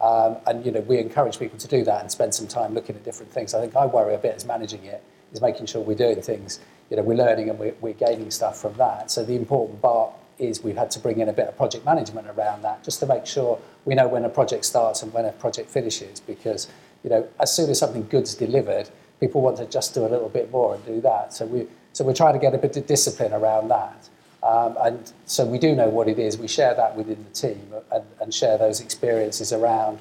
[0.00, 2.96] Um, and you know, we encourage people to do that and spend some time looking
[2.96, 3.54] at different things.
[3.54, 5.02] I think I worry a bit as managing it
[5.32, 6.60] is making sure we're doing things.
[6.90, 9.10] You know, we're learning and we're, we're gaining stuff from that.
[9.10, 12.26] So the important part is we've had to bring in a bit of project management
[12.28, 15.32] around that just to make sure we know when a project starts and when a
[15.32, 16.68] project finishes because
[17.02, 18.88] you know as soon as something good's delivered
[19.20, 21.32] people want to just do a little bit more and do that.
[21.32, 24.08] So we so we're trying to get a bit of discipline around that.
[24.42, 26.36] Um, and so we do know what it is.
[26.36, 29.98] We share that within the team and, and share those experiences around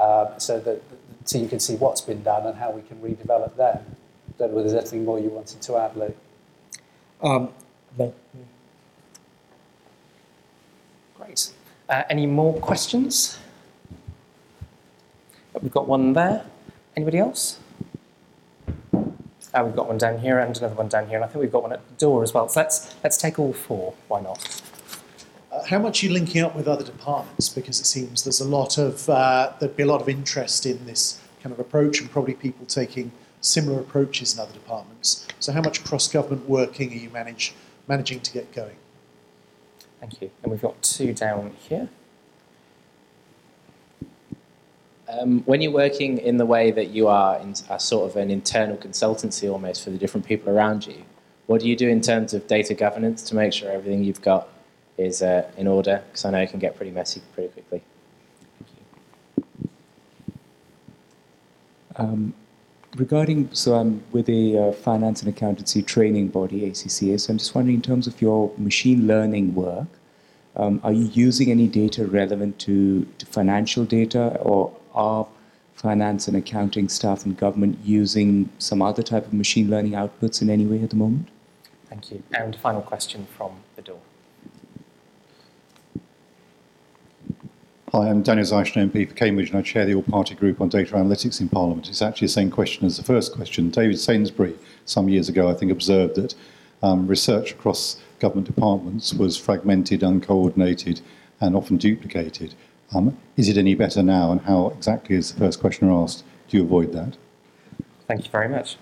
[0.00, 3.56] um, so that the team can see what's been done and how we can redevelop
[3.56, 3.84] them
[4.38, 6.16] don't know whether there's anything more you wanted to add Luke
[7.22, 7.50] Um,
[7.98, 8.12] no.
[11.16, 11.52] Great.
[11.88, 13.38] Uh, any more questions?
[15.54, 16.44] Uh, We've got one there.
[16.96, 17.58] Anybody else?
[18.92, 21.52] Uh, we've got one down here and another one down here, and I think we've
[21.52, 22.48] got one at the door as well.
[22.48, 23.94] So let's let's take all four.
[24.08, 24.62] Why not?
[25.52, 27.48] Uh, how much are you linking up with other departments?
[27.48, 30.84] Because it seems there's a lot of uh, there'd be a lot of interest in
[30.86, 33.12] this kind of approach, and probably people taking
[33.44, 35.26] similar approaches in other departments.
[35.38, 37.54] So, how much cross-government working are you manage
[37.86, 38.76] managing to get going?
[40.00, 40.30] Thank you.
[40.42, 41.88] And we've got two down here.
[45.08, 48.30] Um, when you're working in the way that you are in a sort of an
[48.30, 51.04] internal consultancy almost for the different people around you,
[51.46, 54.48] what do you do in terms of data governance to make sure everything you've got
[54.96, 56.02] is uh, in order?
[56.06, 57.82] Because I know it can get pretty messy pretty quickly.
[61.96, 62.34] Um,
[62.96, 67.54] regarding, so I'm with a uh, finance and accountancy training body, ACCA, so I'm just
[67.54, 69.88] wondering in terms of your machine learning work,
[70.56, 75.26] um, are you using any data relevant to, to financial data or are
[75.74, 80.48] finance and accounting staff and government using some other type of machine learning outputs in
[80.48, 81.28] any way at the moment?
[81.88, 82.22] Thank you.
[82.32, 84.00] And final question from the door.
[87.94, 90.94] Hi, I'm Daniel Zeichner, MP for Cambridge, and I chair the all-party group on data
[90.94, 91.88] analytics in Parliament.
[91.88, 93.70] It's actually the same question as the first question.
[93.70, 96.34] David Sainsbury, some years ago, I think, observed that
[96.82, 101.02] um, research across government departments was fragmented, uncoordinated,
[101.40, 102.56] and often duplicated.
[102.92, 106.56] Um, is it any better now, and how exactly, as the first questioner asked, do
[106.56, 107.16] you avoid that?
[108.08, 108.76] Thank you very much.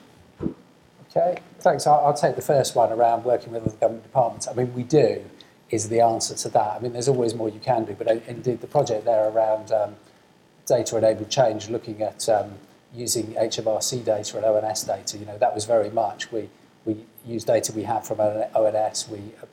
[1.10, 1.86] Okay, thanks.
[1.86, 4.48] I'll, I'll take the first one around working with other government departments.
[4.48, 5.22] I mean, we do,
[5.72, 6.76] is the answer to that.
[6.76, 9.96] I mean, there's always more you can do, but indeed the project there around um,
[10.66, 12.52] data-enabled change, looking at um,
[12.94, 16.50] using HMRC data and ONS data, you know, that was very much, we,
[16.84, 19.46] we used data we had from ONS, we uh,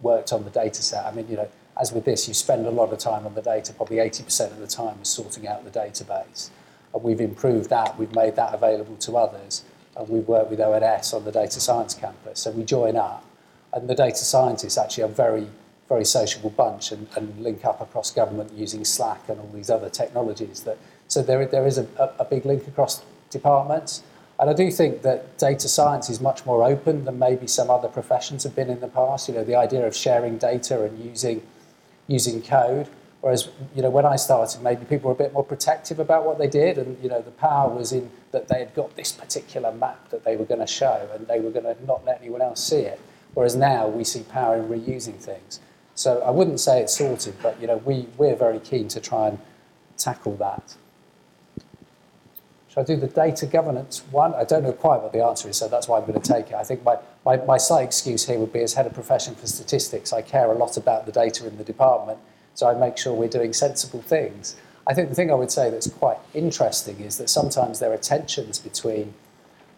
[0.00, 1.04] worked on the data set.
[1.04, 1.48] I mean, you know,
[1.78, 4.58] as with this, you spend a lot of time on the data, probably 80% of
[4.58, 6.48] the time is sorting out the database.
[6.94, 9.62] And we've improved that, we've made that available to others,
[9.94, 12.40] and we've worked with ONS on the data science campus.
[12.40, 13.24] So we join up,
[13.74, 15.48] and the data scientists actually are very,
[15.88, 19.88] very sociable bunch and, and link up across government using Slack and all these other
[19.88, 20.62] technologies.
[20.62, 20.78] That
[21.08, 24.02] So there, there is a, a, a big link across departments.
[24.38, 27.88] And I do think that data science is much more open than maybe some other
[27.88, 29.28] professions have been in the past.
[29.28, 31.42] You know, the idea of sharing data and using
[32.06, 32.88] using code.
[33.20, 36.38] Whereas, you know, when I started, maybe people were a bit more protective about what
[36.38, 39.72] they did, and you know, the power was in that they had got this particular
[39.72, 42.42] map that they were going to show, and they were going to not let anyone
[42.42, 43.00] else see it.
[43.34, 45.60] Whereas now we see power in reusing things.
[45.96, 49.28] So I wouldn't say it's sorted, but you know, we we're very keen to try
[49.28, 49.38] and
[49.96, 50.76] tackle that.
[52.68, 54.34] Should I do the data governance one?
[54.34, 56.48] I don't know quite what the answer is, so that's why I'm going to take
[56.48, 56.54] it.
[56.54, 59.46] I think my, my, my slight excuse here would be as head of profession for
[59.46, 62.18] statistics, I care a lot about the data in the department,
[62.52, 64.56] so I make sure we're doing sensible things.
[64.86, 67.96] I think the thing I would say that's quite interesting is that sometimes there are
[67.96, 69.14] tensions between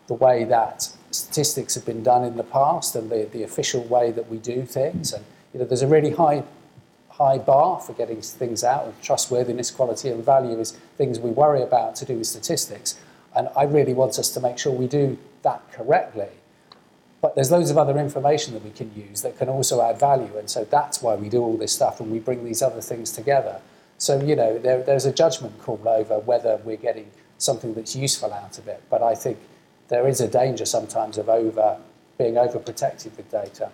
[0.09, 4.11] the way that statistics have been done in the past and the, the official way
[4.11, 5.12] that we do things.
[5.12, 6.45] And you know, there's a really high
[7.11, 11.63] high bar for getting things out, and trustworthiness, quality, and value is things we worry
[11.63, 12.97] about to do with statistics.
[13.35, 16.29] And I really want us to make sure we do that correctly.
[17.21, 20.37] But there's loads of other information that we can use that can also add value,
[20.39, 23.11] and so that's why we do all this stuff and we bring these other things
[23.11, 23.61] together.
[23.99, 28.33] So you know, there, there's a judgment call over whether we're getting something that's useful
[28.33, 28.83] out of it.
[28.89, 29.39] But I think
[29.89, 31.79] there is a danger sometimes of over
[32.17, 33.71] being overprotected with data.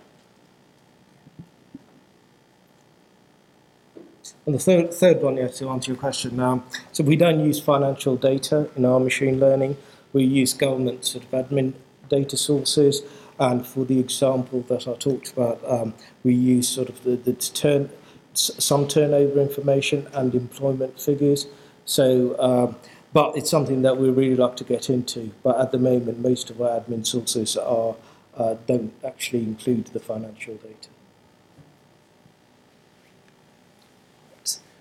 [4.45, 7.59] And the third, third one, yeah, to answer your question, um, so we don't use
[7.59, 9.75] financial data in our machine learning.
[10.13, 11.73] We use government sort of admin
[12.09, 13.01] data sources.
[13.39, 15.93] And for the example that I talked about, um,
[16.23, 17.89] we use sort of the, the turn,
[18.33, 21.47] some turnover information and employment figures.
[21.85, 22.75] So, um,
[23.13, 25.31] but it's something that we really like to get into.
[25.41, 27.95] But at the moment, most of our admin sources are
[28.37, 30.89] uh, don't actually include the financial data.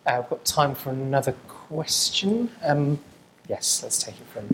[0.06, 2.50] Uh, we've got time for another question.
[2.62, 2.98] Um,
[3.48, 4.48] yes, let's take it from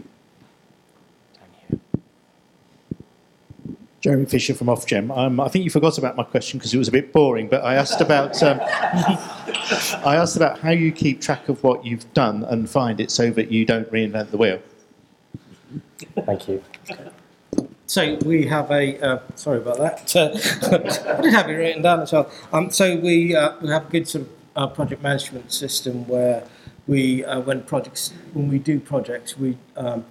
[1.35, 1.81] down here.
[4.01, 5.17] Jeremy Fisher from Ofgem.
[5.17, 7.65] Um, I think you forgot about my question because it was a bit boring, but
[7.65, 8.61] I asked about um,
[10.05, 13.31] I asked about how you keep track of what you've done and find it so
[13.31, 14.63] that you don't reinvent the wheel.
[16.27, 16.63] Thank you.
[17.87, 20.15] So we have a uh, sorry about that.
[20.15, 20.31] Uh,
[21.19, 22.31] I did have it written down as well.
[22.53, 26.45] Um, so we uh, we have a good sort of uh, project management system where
[26.87, 30.05] we uh, when projects when we do projects we um,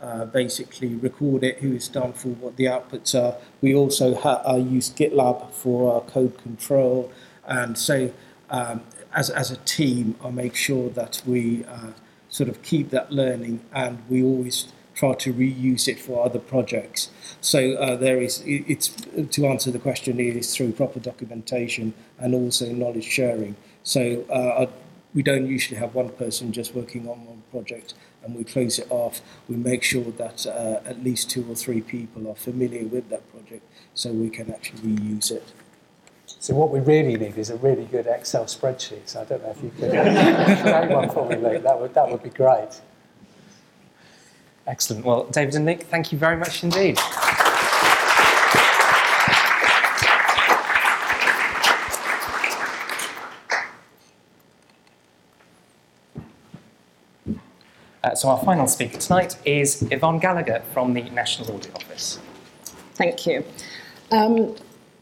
[0.00, 3.36] uh, basically record it, who done for, what the outputs are.
[3.60, 7.10] We also ha- uh, use GitLab for our code control,
[7.46, 8.12] and so
[8.50, 8.82] um,
[9.12, 11.92] as as a team, I make sure that we uh,
[12.28, 17.10] sort of keep that learning, and we always try to reuse it for other projects.
[17.40, 22.34] So uh, there is it's to answer the question it is through proper documentation and
[22.34, 23.56] also knowledge sharing.
[23.88, 24.66] So uh,
[25.14, 28.86] we don't usually have one person just working on one project and we close it
[28.90, 33.08] off, we make sure that uh, at least two or three people are familiar with
[33.08, 33.62] that project
[33.94, 35.54] so we can actually reuse it.
[36.26, 39.08] So what we really need is a really good Excel spreadsheet.
[39.08, 41.62] So I don't know if you could create one for me, Luke.
[41.62, 42.82] That would, that would be great.
[44.66, 45.06] Excellent.
[45.06, 46.98] Well, David and Nick, thank you very much indeed.
[58.04, 62.18] Uh, so our final speaker tonight is Yvonne Gallagher from the National Audit Office.
[62.94, 63.44] Thank you.
[64.12, 64.54] Um,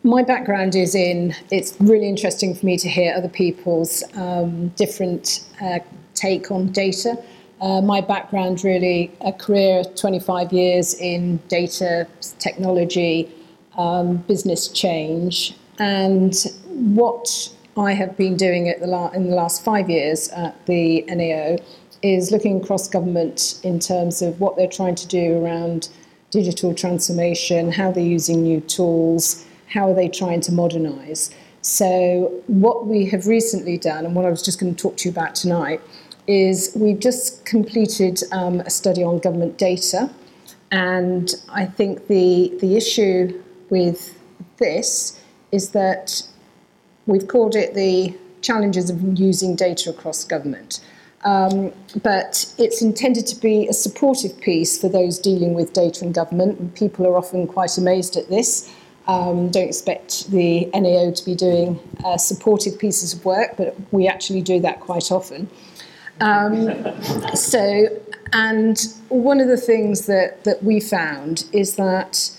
[0.03, 5.45] my background is in, it's really interesting for me to hear other people's um, different
[5.61, 5.81] uh,
[6.15, 7.23] take on data.
[7.61, 12.07] Uh, my background really, a career 25 years in data
[12.39, 13.31] technology,
[13.77, 16.35] um, business change, and
[16.69, 21.59] what I have been doing the la- in the last five years at the NAO
[22.15, 25.89] is looking across government in terms of what they're trying to do around
[26.31, 31.31] digital transformation, how they're using new tools, how are they trying to modernise.
[31.63, 35.09] So, what we have recently done, and what I was just going to talk to
[35.09, 35.81] you about tonight,
[36.27, 40.11] is we've just completed um, a study on government data.
[40.71, 44.17] And I think the, the issue with
[44.59, 45.21] this
[45.53, 46.23] is that
[47.07, 50.81] we've called it the challenges of using data across government.
[51.27, 51.73] Um,
[52.05, 56.61] but it's intended to be a supportive piece for those dealing with data and government.
[56.61, 58.73] And people are often quite amazed at this.
[59.09, 64.07] Um, don't expect the NAO to be doing uh, supportive pieces of work, but we
[64.07, 65.51] actually do that quite often.
[66.21, 66.85] Um,
[67.35, 67.89] so,
[68.33, 72.31] and one of the things that, that we found is that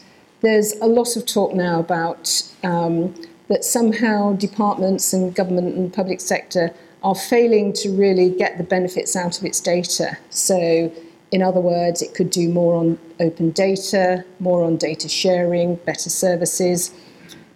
[0.41, 3.13] there's a lot of talk now about um,
[3.49, 6.73] that somehow departments and government and public sector
[7.07, 10.17] are failing to really get the benefits out of its data.
[10.29, 10.91] So,
[11.31, 16.09] in other words, it could do more on open data, more on data sharing, better
[16.09, 16.93] services.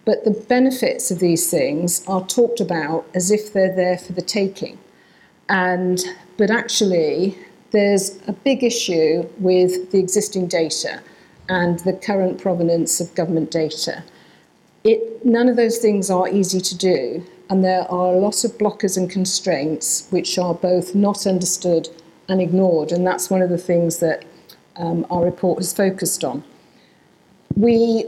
[0.06, 4.22] But the benefits of these things are talked about as if they're there for the
[4.22, 4.80] taking.
[5.50, 6.00] And
[6.38, 7.38] but actually,
[7.72, 11.02] there's a big issue with the existing data
[11.50, 14.02] and the current provenance of government data.
[14.86, 18.52] It, none of those things are easy to do, and there are a lot of
[18.58, 21.90] blockers and constraints which are both not understood
[22.30, 24.24] and ignored, and that's one of the things that
[24.78, 26.46] um, our report has focused on.
[27.58, 28.06] We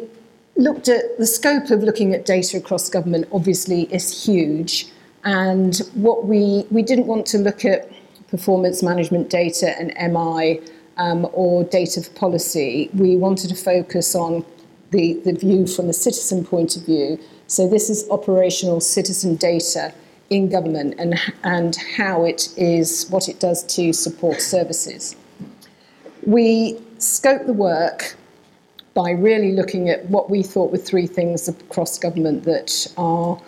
[0.56, 4.88] looked at the scope of looking at data across government, obviously, is huge.
[5.26, 7.92] And what we, we didn't want to look at
[8.30, 10.62] performance management data and MI
[10.96, 12.90] um, or data for policy.
[12.94, 14.46] We wanted to focus on
[14.92, 17.20] the, the view from the citizen point of view.
[17.54, 19.94] So this is operational citizen data
[20.32, 25.16] in government and, and how it is, what it does to support services.
[26.26, 28.16] We scoped the work
[28.96, 33.40] by really looking at what we thought were three things across government that are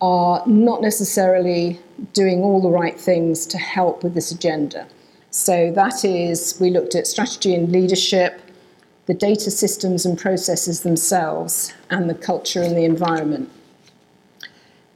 [0.00, 1.78] are not necessarily
[2.14, 4.86] doing all the right things to help with this agenda.
[5.28, 8.40] So that is, we looked at strategy and leadership,
[9.10, 13.50] the data systems and processes themselves, and the culture and the environment.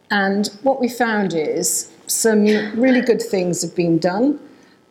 [0.09, 2.45] And what we found is some
[2.81, 4.39] really good things have been done.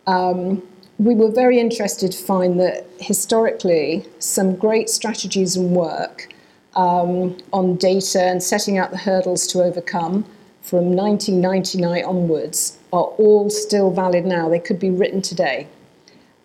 [0.07, 0.61] Um,
[0.97, 6.27] we were very interested to find that historically, some great strategies and work
[6.75, 10.25] um, on data and setting out the hurdles to overcome
[10.61, 14.49] from 1999 onwards are all still valid now.
[14.49, 15.69] They could be written today.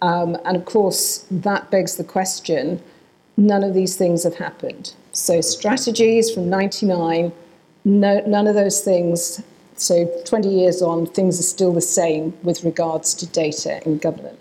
[0.00, 2.80] Um, and of course, that begs the question
[3.38, 4.94] none of these things have happened.
[5.12, 7.32] So, strategies from 99,
[7.84, 9.42] no, none of those things.
[9.76, 14.38] So, 20 years on, things are still the same with regards to data in government.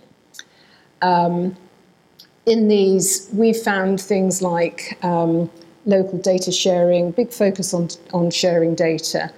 [1.02, 1.56] Um,
[2.46, 5.50] in these, we found things like um,
[5.86, 9.32] local data sharing, big focus on, on sharing data.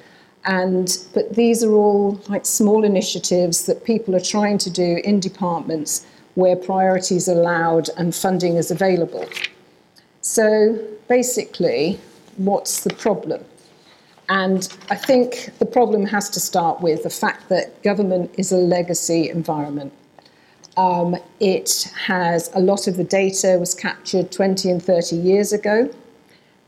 [0.46, 5.20] And, but these are all like small initiatives that people are trying to do in
[5.20, 6.06] departments
[6.40, 9.28] where priorities are allowed and funding is available.
[10.22, 10.78] So
[11.08, 12.00] basically,
[12.38, 13.44] what's the problem?
[14.30, 18.58] And I think the problem has to start with the fact that government is a
[18.58, 19.92] legacy environment.
[20.78, 25.90] Um, it has a lot of the data was captured 20 and 30 years ago.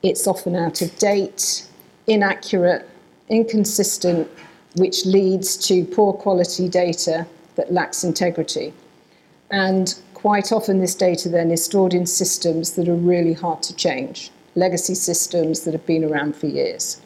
[0.02, 1.68] It's often out of date,
[2.08, 2.90] inaccurate,
[3.30, 4.28] inconsistent,
[4.76, 8.74] which leads to poor quality data that lacks integrity.
[9.52, 13.76] And quite often, this data then is stored in systems that are really hard to
[13.76, 17.02] change, legacy systems that have been around for years.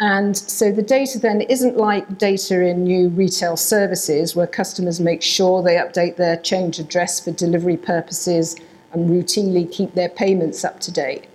[0.00, 5.22] And so the data then isn't like data in new retail services where customers make
[5.22, 8.56] sure they update their change address for delivery purposes
[8.92, 11.26] and routinely keep their payments up to date.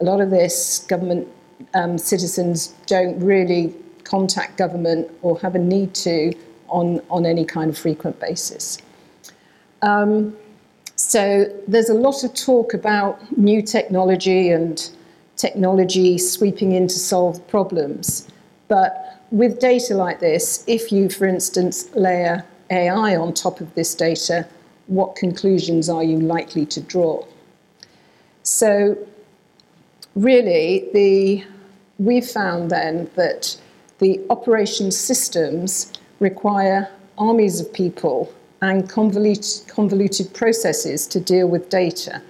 [0.00, 1.28] A lot of this government
[1.74, 6.32] um, citizens don't really contact government or have a need to
[6.68, 8.78] on, on any kind of frequent basis.
[9.84, 10.34] Um,
[10.96, 14.90] so there's a lot of talk about new technology and
[15.36, 18.26] technology sweeping in to solve problems.
[18.68, 23.94] But with data like this, if you, for instance, layer AI on top of this
[23.94, 24.48] data,
[24.86, 27.26] what conclusions are you likely to draw?
[28.42, 28.96] So
[30.14, 31.44] really, the,
[31.98, 33.54] we've found then that
[33.98, 38.32] the operation systems require armies of people
[38.64, 42.22] and convoluted, convoluted processes to deal with data.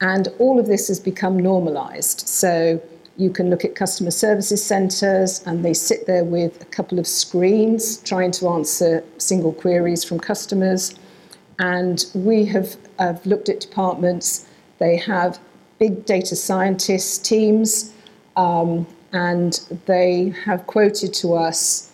[0.00, 2.26] And all of this has become normalized.
[2.26, 2.80] So
[3.18, 7.06] you can look at customer services centers, and they sit there with a couple of
[7.06, 10.94] screens trying to answer single queries from customers.
[11.58, 14.46] And we have, have looked at departments,
[14.78, 15.38] they have
[15.78, 17.92] big data scientists teams,
[18.36, 21.85] um, and they have quoted to us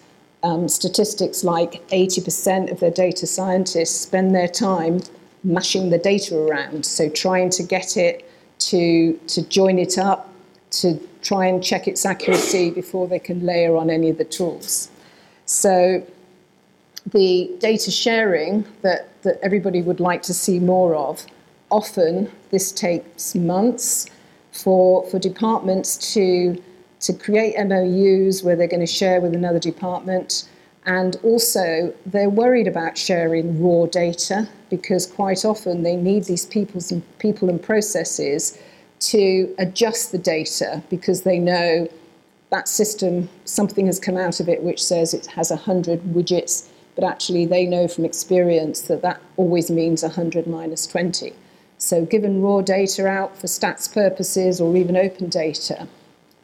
[0.42, 5.00] um, statistics like 80% of their data scientists spend their time
[5.44, 8.28] mashing the data around, so trying to get it
[8.58, 10.32] to, to join it up,
[10.70, 14.90] to try and check its accuracy before they can layer on any of the tools.
[15.46, 16.06] So
[17.12, 21.26] the data sharing that, that everybody would like to see more of,
[21.70, 24.06] often this takes months
[24.52, 26.62] for, for departments to,
[27.02, 30.48] to create MOUs where they're going to share with another department.
[30.86, 36.90] And also, they're worried about sharing raw data because quite often they need these people's
[36.90, 38.58] and, people and processes
[39.00, 41.88] to adjust the data because they know
[42.50, 47.04] that system, something has come out of it which says it has 100 widgets, but
[47.04, 51.32] actually they know from experience that that always means 100 minus 20.
[51.78, 55.88] So given raw data out for stats purposes or even open data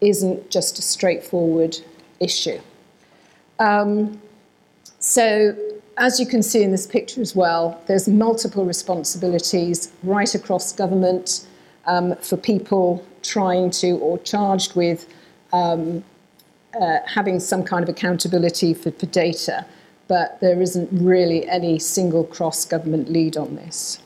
[0.00, 1.76] isn't just a straightforward
[2.20, 2.60] issue.
[3.58, 4.20] Um,
[4.98, 5.56] so
[5.98, 11.46] as you can see in this picture as well, there's multiple responsibilities right across government
[11.86, 15.12] um, for people trying to or charged with
[15.52, 16.04] um,
[16.80, 19.66] uh, having some kind of accountability for, for data,
[20.06, 24.00] but there isn't really any single cross government lead on this.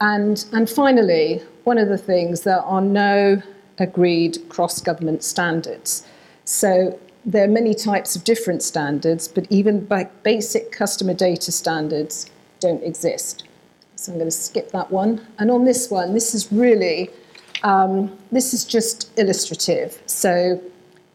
[0.00, 3.40] And, and finally, one of the things, there are no
[3.78, 6.06] agreed cross government standards.
[6.44, 9.88] So there are many types of different standards, but even
[10.22, 12.30] basic customer data standards
[12.60, 13.44] don't exist.
[13.96, 15.26] So I'm going to skip that one.
[15.38, 17.10] And on this one, this is really,
[17.62, 20.00] um, this is just illustrative.
[20.06, 20.62] So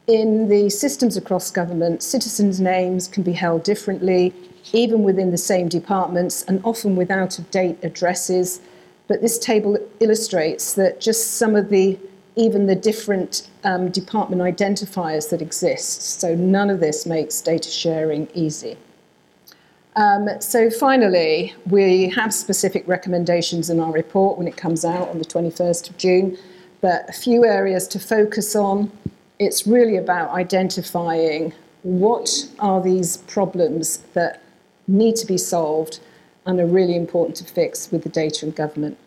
[0.08, 4.34] in the systems across government, citizens' names can be held differently,
[4.74, 8.60] even within the same departments, and often with out-of-date addresses.
[9.08, 11.98] But this table illustrates that just some of the
[12.36, 16.20] even the different um, department identifiers that exist.
[16.20, 18.78] So none of this makes data sharing easy.
[19.98, 25.20] Um, so finally, we have specific recommendations in our report when it comes out on
[25.20, 26.38] the 21st of June,
[26.80, 28.92] but a few areas to focus on
[29.42, 31.52] it's really about identifying
[31.82, 34.40] what are these problems that
[34.88, 36.00] need to be solved
[36.46, 39.00] and are really important to fix with the data and government.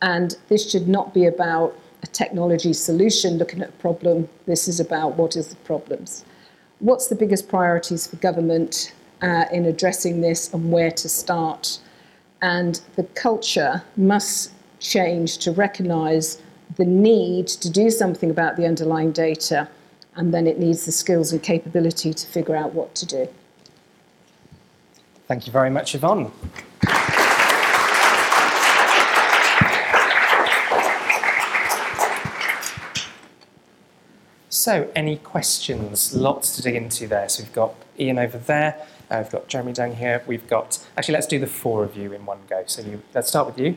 [0.00, 4.28] And this should not be about a technology solution looking at a problem.
[4.46, 6.24] This is about what is the problems.
[6.80, 11.78] What's the biggest priorities for government uh, in addressing this and where to start?
[12.40, 16.40] And the culture must change to recognise
[16.76, 19.68] the need to do something about the underlying data,
[20.14, 23.28] and then it needs the skills and capability to figure out what to do.
[25.26, 26.30] Thank you very much, Yvonne.
[34.58, 36.16] So, any questions?
[36.16, 37.28] Lots to dig into there.
[37.28, 40.84] So, we've got Ian over there, uh, we've got Jeremy down here, we've got.
[40.96, 42.64] Actually, let's do the four of you in one go.
[42.66, 43.76] So, you, let's start with you.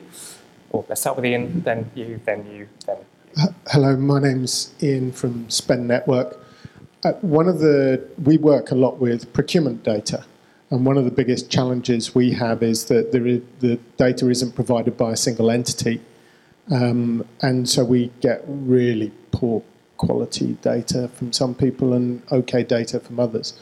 [0.71, 2.97] Or let's start with Ian, then you, then you, then.
[3.37, 3.49] You.
[3.67, 6.43] Hello, my name's Ian from Spend Network.
[7.03, 10.25] Uh, one of the we work a lot with procurement data,
[10.71, 15.11] and one of the biggest challenges we have is that the data isn't provided by
[15.11, 16.01] a single entity,
[16.71, 19.61] um, and so we get really poor
[20.01, 23.53] quality data from some people and okay data from others.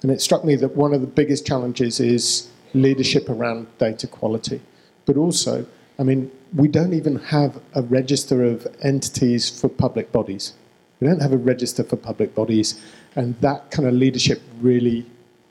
[0.00, 4.60] And it struck me that one of the biggest challenges is leadership around data quality,
[5.04, 5.66] but also,
[5.98, 10.54] I mean, we don't even have a register of entities for public bodies.
[10.98, 12.80] We don't have a register for public bodies,
[13.14, 15.04] and that kind of leadership really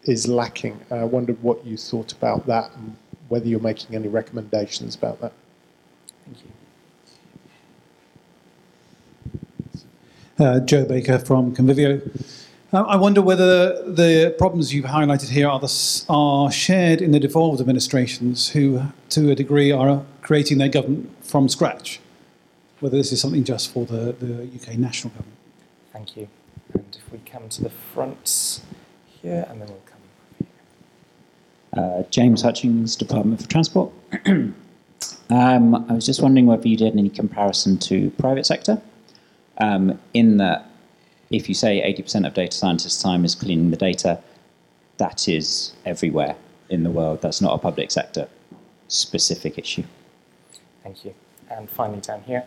[0.04, 0.80] is lacking.
[0.90, 2.96] I wondered what you thought about that and
[3.30, 5.34] whether you're making any recommendations about that.
[6.26, 6.61] Thank you.
[10.42, 12.02] Uh, Joe Baker from Convivio.
[12.74, 17.20] Uh, I wonder whether the problems you've highlighted here are, the, are shared in the
[17.20, 22.00] devolved administrations who, to a degree, are creating their government from scratch.
[22.80, 25.38] Whether this is something just for the, the UK national government.
[25.94, 26.28] Thank you.
[26.74, 28.62] And if we come to the front
[29.22, 31.84] here, and then we'll come.
[31.84, 33.92] Uh, James Hutchings, Department for Transport.
[34.26, 34.56] um,
[35.88, 38.82] I was just wondering whether you did any comparison to private sector,
[39.62, 40.70] um, in that
[41.30, 44.20] if you say 80% of data scientists' time is cleaning the data,
[44.98, 46.36] that is everywhere
[46.70, 47.22] in the world.
[47.22, 48.28] That's not a public sector
[48.90, 49.84] specific issue.
[50.84, 51.14] Thank you.
[51.50, 52.44] And finally, down here.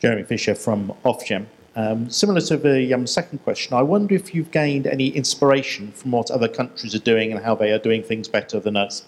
[0.00, 1.46] Jeremy Fisher from Ofgem.
[1.76, 6.10] Um, similar to the um, second question, I wonder if you've gained any inspiration from
[6.10, 9.04] what other countries are doing and how they are doing things better than us.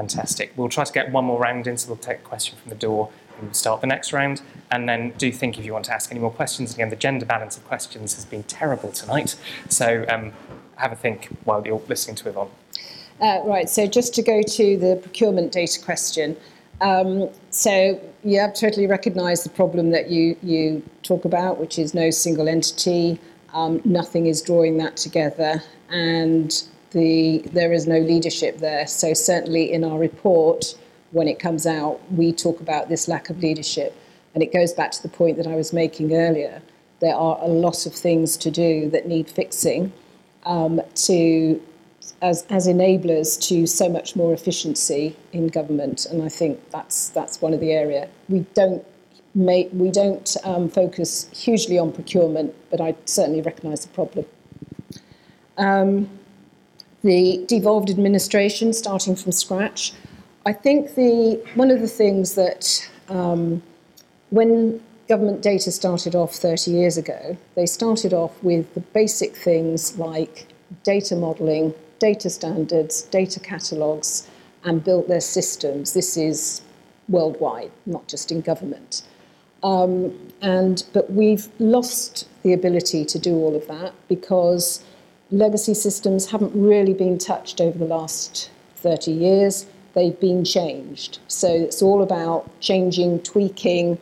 [0.00, 0.54] Fantastic.
[0.56, 2.74] We'll try to get one more round in, so we'll take a question from the
[2.74, 4.40] door and we'll start the next round.
[4.70, 6.72] And then do think if you want to ask any more questions.
[6.72, 9.36] Again, the gender balance of questions has been terrible tonight,
[9.68, 10.32] so um,
[10.76, 12.48] have a think while you're listening to Yvonne.
[13.20, 16.34] Uh, right, so just to go to the procurement data question.
[16.80, 21.92] Um, so yeah, I've totally recognise the problem that you, you talk about, which is
[21.92, 23.20] no single entity,
[23.52, 28.86] um, nothing is drawing that together, and the, there is no leadership there.
[28.86, 30.76] So certainly in our report,
[31.12, 33.96] when it comes out, we talk about this lack of leadership.
[34.34, 36.62] And it goes back to the point that I was making earlier.
[37.00, 39.92] There are a lot of things to do that need fixing
[40.44, 41.60] um, to
[42.22, 47.40] as, as enablers to so much more efficiency in government, and I think that's that's
[47.40, 48.84] one of the area we don't
[49.34, 54.26] make, we don't um, focus hugely on procurement, but I certainly recognise the problem.
[55.56, 56.08] Um,
[57.02, 59.92] the devolved administration, starting from scratch,
[60.46, 63.62] I think the one of the things that um,
[64.30, 69.98] when government data started off 30 years ago, they started off with the basic things
[69.98, 70.46] like
[70.84, 74.28] data modelling, data standards, data catalogues,
[74.64, 75.94] and built their systems.
[75.94, 76.62] This is
[77.08, 79.02] worldwide, not just in government.
[79.62, 84.82] Um, and but we've lost the ability to do all of that because
[85.30, 89.66] legacy systems haven't really been touched over the last 30 years.
[89.94, 91.18] They've been changed.
[91.28, 93.98] So it's all about changing, tweaking,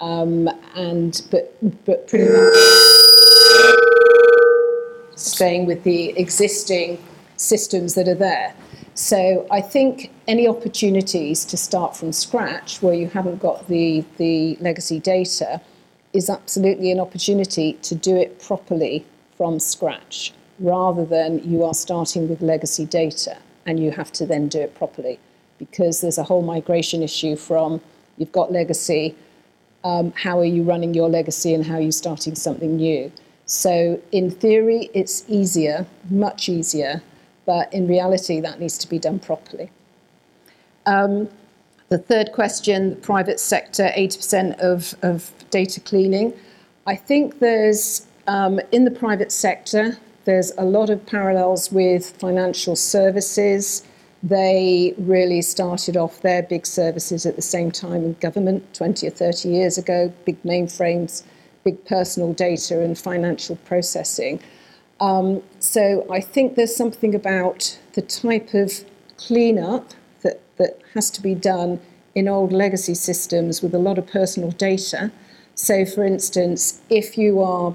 [0.00, 2.54] um, and but but pretty much
[5.16, 7.02] staying with the existing
[7.36, 8.54] systems that are there.
[8.94, 14.56] So I think any opportunities to start from scratch where you haven't got the, the
[14.60, 15.60] legacy data
[16.12, 19.04] is absolutely an opportunity to do it properly
[19.36, 23.36] from scratch rather than you are starting with legacy data
[23.66, 25.18] and you have to then do it properly
[25.58, 27.80] because there's a whole migration issue from
[28.18, 29.14] you've got legacy,
[29.84, 33.10] um, how are you running your legacy and how are you starting something new.
[33.46, 37.02] So in theory, it's easier, much easier
[37.46, 39.70] but in reality, that needs to be done properly.
[40.86, 41.28] Um,
[41.88, 46.32] the third question, the private sector, 80% of, of data cleaning.
[46.86, 52.76] I think there's, um, in the private sector, there's a lot of parallels with financial
[52.76, 53.84] services.
[54.22, 59.10] They really started off their big services at the same time in government 20 or
[59.10, 61.22] 30 years ago, big mainframes,
[61.62, 64.40] big personal data and financial processing.
[65.00, 68.84] Um, so I think there's something about the type of
[69.18, 69.92] cleanup
[70.22, 71.80] that, that has to be done
[72.14, 75.10] in old legacy systems with a lot of personal data.
[75.54, 77.74] So, for instance, if you are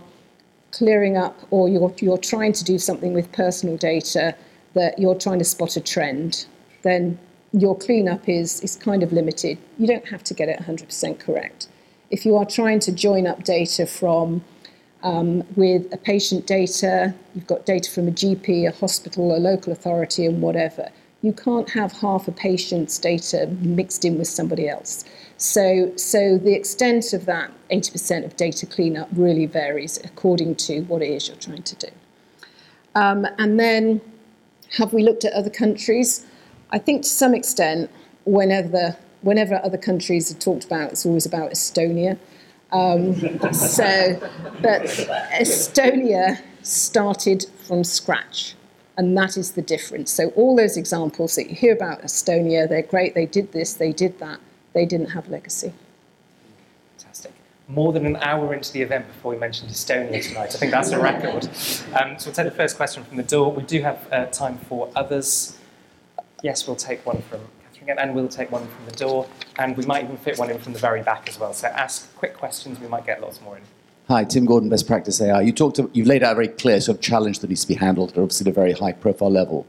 [0.72, 4.36] clearing up or you're, you're trying to do something with personal data
[4.74, 6.46] that you're trying to spot a trend,
[6.84, 7.18] then
[7.52, 9.58] your cleanup is, is kind of limited.
[9.78, 11.68] You don't have to get it 100% correct.
[12.12, 14.44] If you are trying to join up data from
[15.04, 19.72] um, with a patient data, you've got data from a GP, a hospital, a local
[19.74, 20.90] authority, and whatever.
[21.22, 25.04] You can't have half a patient's data mixed in with somebody else.
[25.40, 31.02] So, so the extent of that 80% of data cleanup really varies according to what
[31.02, 31.88] it is you're trying to do.
[32.94, 34.02] Um, and then,
[34.78, 36.26] have we looked at other countries?
[36.72, 37.90] I think to some extent,
[38.26, 42.18] whenever whenever other countries are talked about, it's always about Estonia.
[42.72, 43.16] Um,
[43.54, 44.20] so,
[44.62, 44.84] but
[45.40, 48.56] Estonia started from scratch,
[48.98, 50.12] and that is the difference.
[50.12, 53.94] So, all those examples that you hear about Estonia, they're great, they did this, they
[53.94, 54.40] did that,
[54.74, 55.74] they didn't have legacy.
[56.98, 57.34] Fantastic.
[57.68, 60.56] More than an hour into the event before we mentioned Estonia tonight.
[60.56, 61.46] I think that's a record.
[61.96, 63.52] Um, so we'll take the first question from the door.
[63.52, 65.58] We do have uh, time for others.
[66.44, 69.28] Yes, we'll take one from Catherine again, and we'll take one from the door,
[69.58, 71.54] and we might even fit one in from the very back as well.
[71.54, 73.64] So ask quick questions, we might get lots more in.
[74.08, 75.42] Hi, Tim Gordon, Best Practice AI.
[75.42, 75.80] You talked.
[75.94, 78.18] you've laid out a very clear sort of challenge that needs to be handled, at
[78.18, 79.68] obviously at a very high-profile level.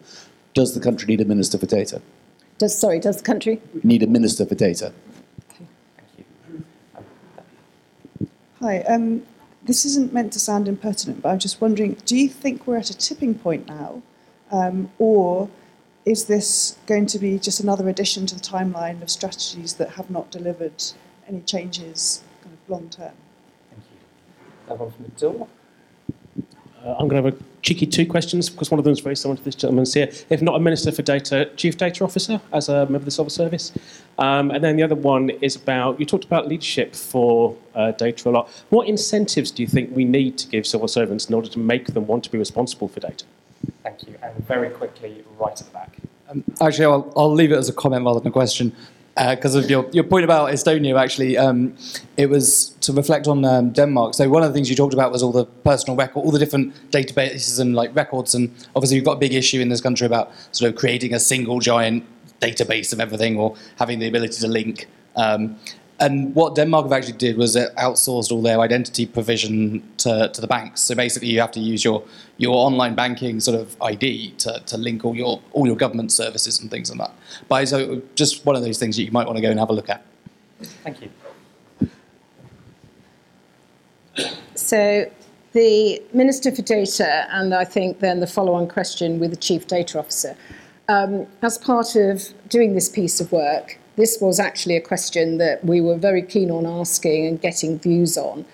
[0.55, 2.01] Does the country need a minister for data?
[2.61, 3.59] Does sorry, does the country?
[3.83, 4.93] Need a minister for data?
[5.49, 5.71] Thank
[6.59, 6.67] you.
[8.61, 8.81] Hi.
[8.81, 9.23] Um,
[9.63, 12.91] this isn't meant to sound impertinent, but I'm just wondering: Do you think we're at
[12.91, 14.03] a tipping point now,
[14.53, 15.49] um, or
[16.05, 20.11] is this going to be just another addition to the timeline of strategies that have
[20.11, 20.85] not delivered
[21.27, 23.15] any changes, kind of long term?
[23.71, 23.99] Thank you.
[24.69, 25.49] That one from the door.
[26.85, 29.17] Uh, I'm going to have a cheeky two questions because one of them is very
[29.17, 30.11] similar to this gentleman's here.
[30.31, 33.31] If not a Minister for Data, Chief Data Officer as a member of the Civil
[33.31, 33.73] Service.
[34.19, 38.29] Um, and then the other one is about you talked about leadership for uh, data
[38.29, 38.49] a lot.
[38.71, 41.89] What incentives do you think we need to give civil servants in order to make
[41.89, 43.25] them want to be responsible for data?
[43.83, 44.17] Thank you.
[44.23, 45.97] And very quickly, right at the back.
[46.31, 48.75] Um, actually, I'll, I'll leave it as a comment rather than a question.
[49.17, 51.77] Because of your, your point about Estonia, actually, um,
[52.17, 54.15] it was to reflect on um, Denmark.
[54.15, 56.39] So one of the things you talked about was all the personal record, all the
[56.39, 58.35] different databases and like records.
[58.35, 61.21] And obviously, you've got a big issue in this country about sort of creating a
[61.21, 62.05] single giant
[62.41, 64.87] database of everything or having the ability to link.
[65.17, 65.59] Um,
[66.01, 70.41] and what Denmark have actually did was it outsourced all their identity provision to, to
[70.41, 70.81] the banks.
[70.81, 72.03] So basically, you have to use your
[72.39, 76.59] your online banking sort of ID to, to link all your all your government services
[76.61, 77.15] and things like that.
[77.49, 79.69] But so just one of those things that you might want to go and have
[79.69, 80.05] a look at.
[80.83, 81.11] Thank you.
[84.55, 85.11] So
[85.53, 89.99] the Minister for Data, and I think then the follow-on question with the Chief Data
[89.99, 90.37] Officer.
[90.89, 95.63] Um, as part of doing this piece of work, this was actually a question that
[95.65, 98.47] we were very keen on asking and getting views on.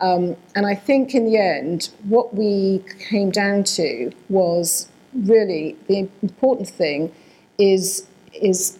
[0.00, 6.08] Um, and I think in the end, what we came down to was really the
[6.22, 7.12] important thing
[7.58, 8.78] is, is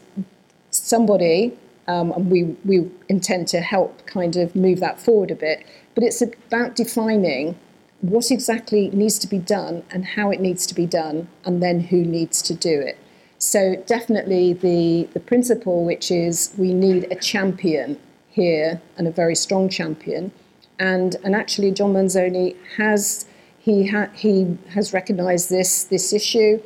[0.70, 1.56] somebody,
[1.86, 5.64] um, and we, we intend to help kind of move that forward a bit,
[5.94, 7.56] but it's about defining
[8.00, 11.80] what exactly needs to be done and how it needs to be done, and then
[11.80, 12.98] who needs to do it.
[13.44, 18.00] So definitely the, the principle, which is we need a champion
[18.30, 20.32] here and a very strong champion.
[20.78, 23.26] And, and actually, John Manzoni has
[23.58, 26.62] he ha, he has recognised this this issue.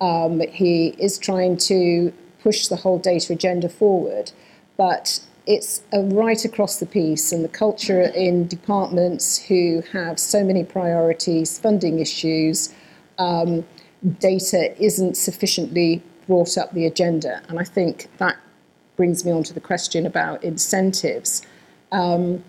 [0.00, 4.30] Um, he is trying to push the whole data agenda forward,
[4.76, 10.62] but it's right across the piece, and the culture in departments who have so many
[10.62, 12.72] priorities, funding issues,
[13.18, 13.66] um,
[14.20, 17.42] data isn't sufficiently brought up the agenda.
[17.48, 18.36] And I think that
[18.94, 21.42] brings me on to the question about incentives
[21.90, 22.44] um,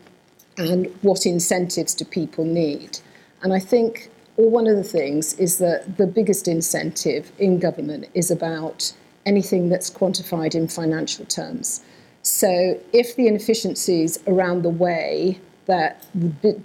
[0.56, 3.00] and what incentives do people need.
[3.42, 8.08] And I think well, one of the things is that the biggest incentive in government
[8.14, 8.94] is about
[9.26, 11.82] anything that's quantified in financial terms.
[12.22, 16.06] So if the inefficiencies around the way that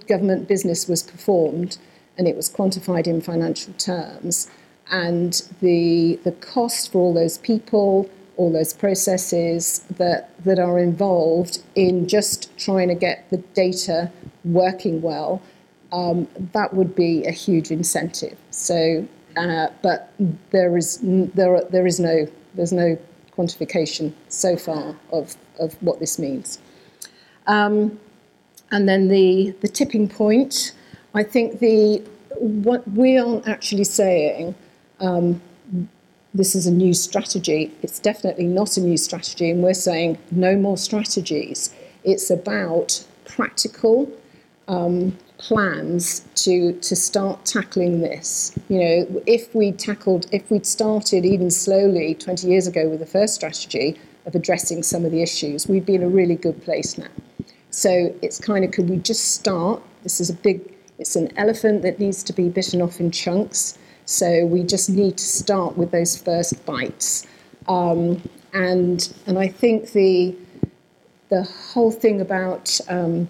[0.07, 1.79] government business was performed
[2.15, 4.47] and it was quantified in financial terms,
[4.91, 11.63] and the, the cost for all those people, all those processes that, that are involved
[11.75, 14.11] in just trying to get the data
[14.43, 15.41] working well,
[15.91, 18.37] um, that would be a huge incentive.
[18.51, 20.13] So, uh, but
[20.51, 22.97] there is there are, there is no there's no
[23.37, 26.59] quantification so far of, of what this means.
[27.45, 27.99] Um,
[28.71, 30.73] and then the the tipping point,
[31.13, 32.03] I think the
[32.35, 34.55] what we aren't actually saying.
[34.99, 35.41] Um,
[36.33, 37.73] this is a new strategy.
[37.81, 41.73] It's definitely not a new strategy, and we're saying no more strategies.
[42.03, 44.09] It's about practical
[44.67, 48.57] um, plans to to start tackling this.
[48.69, 53.05] You know, if we tackled, if we'd started even slowly 20 years ago with the
[53.05, 56.97] first strategy of addressing some of the issues, we'd be in a really good place
[56.97, 57.07] now.
[57.69, 59.81] So it's kind of could we just start?
[60.03, 60.73] This is a big.
[60.99, 63.77] It's an elephant that needs to be bitten off in chunks.
[64.07, 67.27] So we just need to start with those first bites.
[67.67, 68.21] Um,
[68.53, 70.33] and and I think the
[71.29, 73.27] the whole thing about um,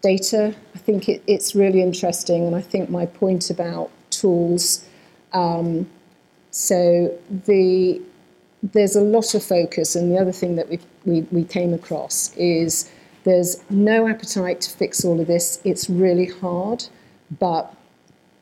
[0.00, 2.46] data, I think it, it's really interesting.
[2.46, 4.86] And I think my point about tools.
[5.32, 5.90] Um,
[6.52, 8.00] so the
[8.62, 12.32] there's a lot of focus, and the other thing that we, we, we came across
[12.36, 12.88] is
[13.24, 15.60] there's no appetite to fix all of this.
[15.64, 16.84] It's really hard,
[17.40, 17.74] but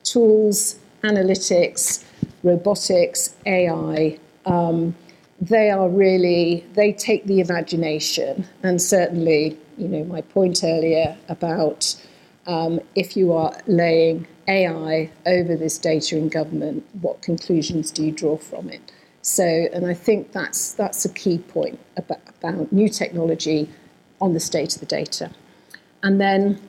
[0.05, 2.05] tools, analytics,
[2.43, 4.94] robotics, AI, um,
[5.40, 8.47] they are really, they take the imagination.
[8.62, 11.97] And certainly, you know, my point earlier about
[12.47, 18.12] um, if you are laying AI over this data in government, what conclusions do you
[18.12, 18.93] draw from it?
[19.22, 23.68] So, and I think that's, that's a key point about, about new technology
[24.20, 25.31] on the state of the data.
[26.02, 26.60] And then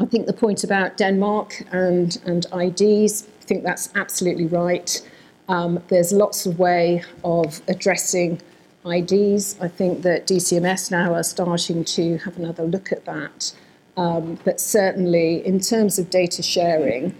[0.00, 5.02] I think the point about Denmark and, and IDs, I think that's absolutely right.
[5.48, 8.40] Um, there's lots of way of addressing
[8.86, 9.56] IDs.
[9.60, 13.52] I think that DCMS now are starting to have another look at that.
[13.96, 17.16] Um, but certainly, in terms of data sharing,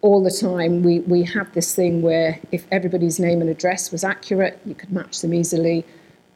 [0.00, 4.04] all the time we, we have this thing where if everybody's name and address was
[4.04, 5.84] accurate, you could match them easily.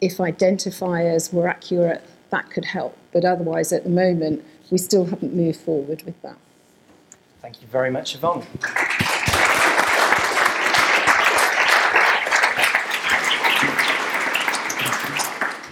[0.00, 2.98] If identifiers were accurate, that could help.
[3.12, 6.38] But otherwise, at the moment, we still haven't moved forward with that.
[7.40, 8.44] Thank you very much, Yvonne.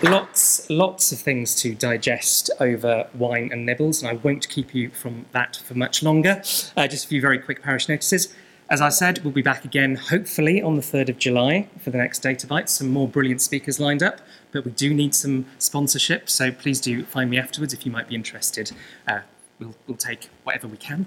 [0.02, 4.90] Lots, lots of things to digest over wine and nibbles, and I won't keep you
[4.90, 6.42] from that for much longer.
[6.76, 8.34] Uh, just a few very quick parish notices.
[8.68, 11.98] As I said, we'll be back again hopefully on the 3rd of July for the
[11.98, 12.72] next Data Bites.
[12.72, 14.20] Some more brilliant speakers lined up,
[14.52, 18.08] but we do need some sponsorship, so please do find me afterwards if you might
[18.08, 18.72] be interested.
[19.08, 19.20] Uh,
[19.58, 21.06] we'll, we'll take whatever we can.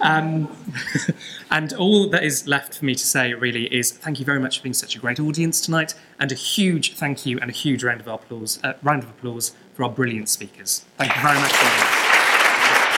[0.00, 0.54] Um,
[1.50, 4.58] and all that is left for me to say really is thank you very much
[4.58, 7.84] for being such a great audience tonight, and a huge thank you and a huge
[7.84, 10.84] round of applause, uh, round of applause for our brilliant speakers.
[10.96, 12.05] Thank you very much.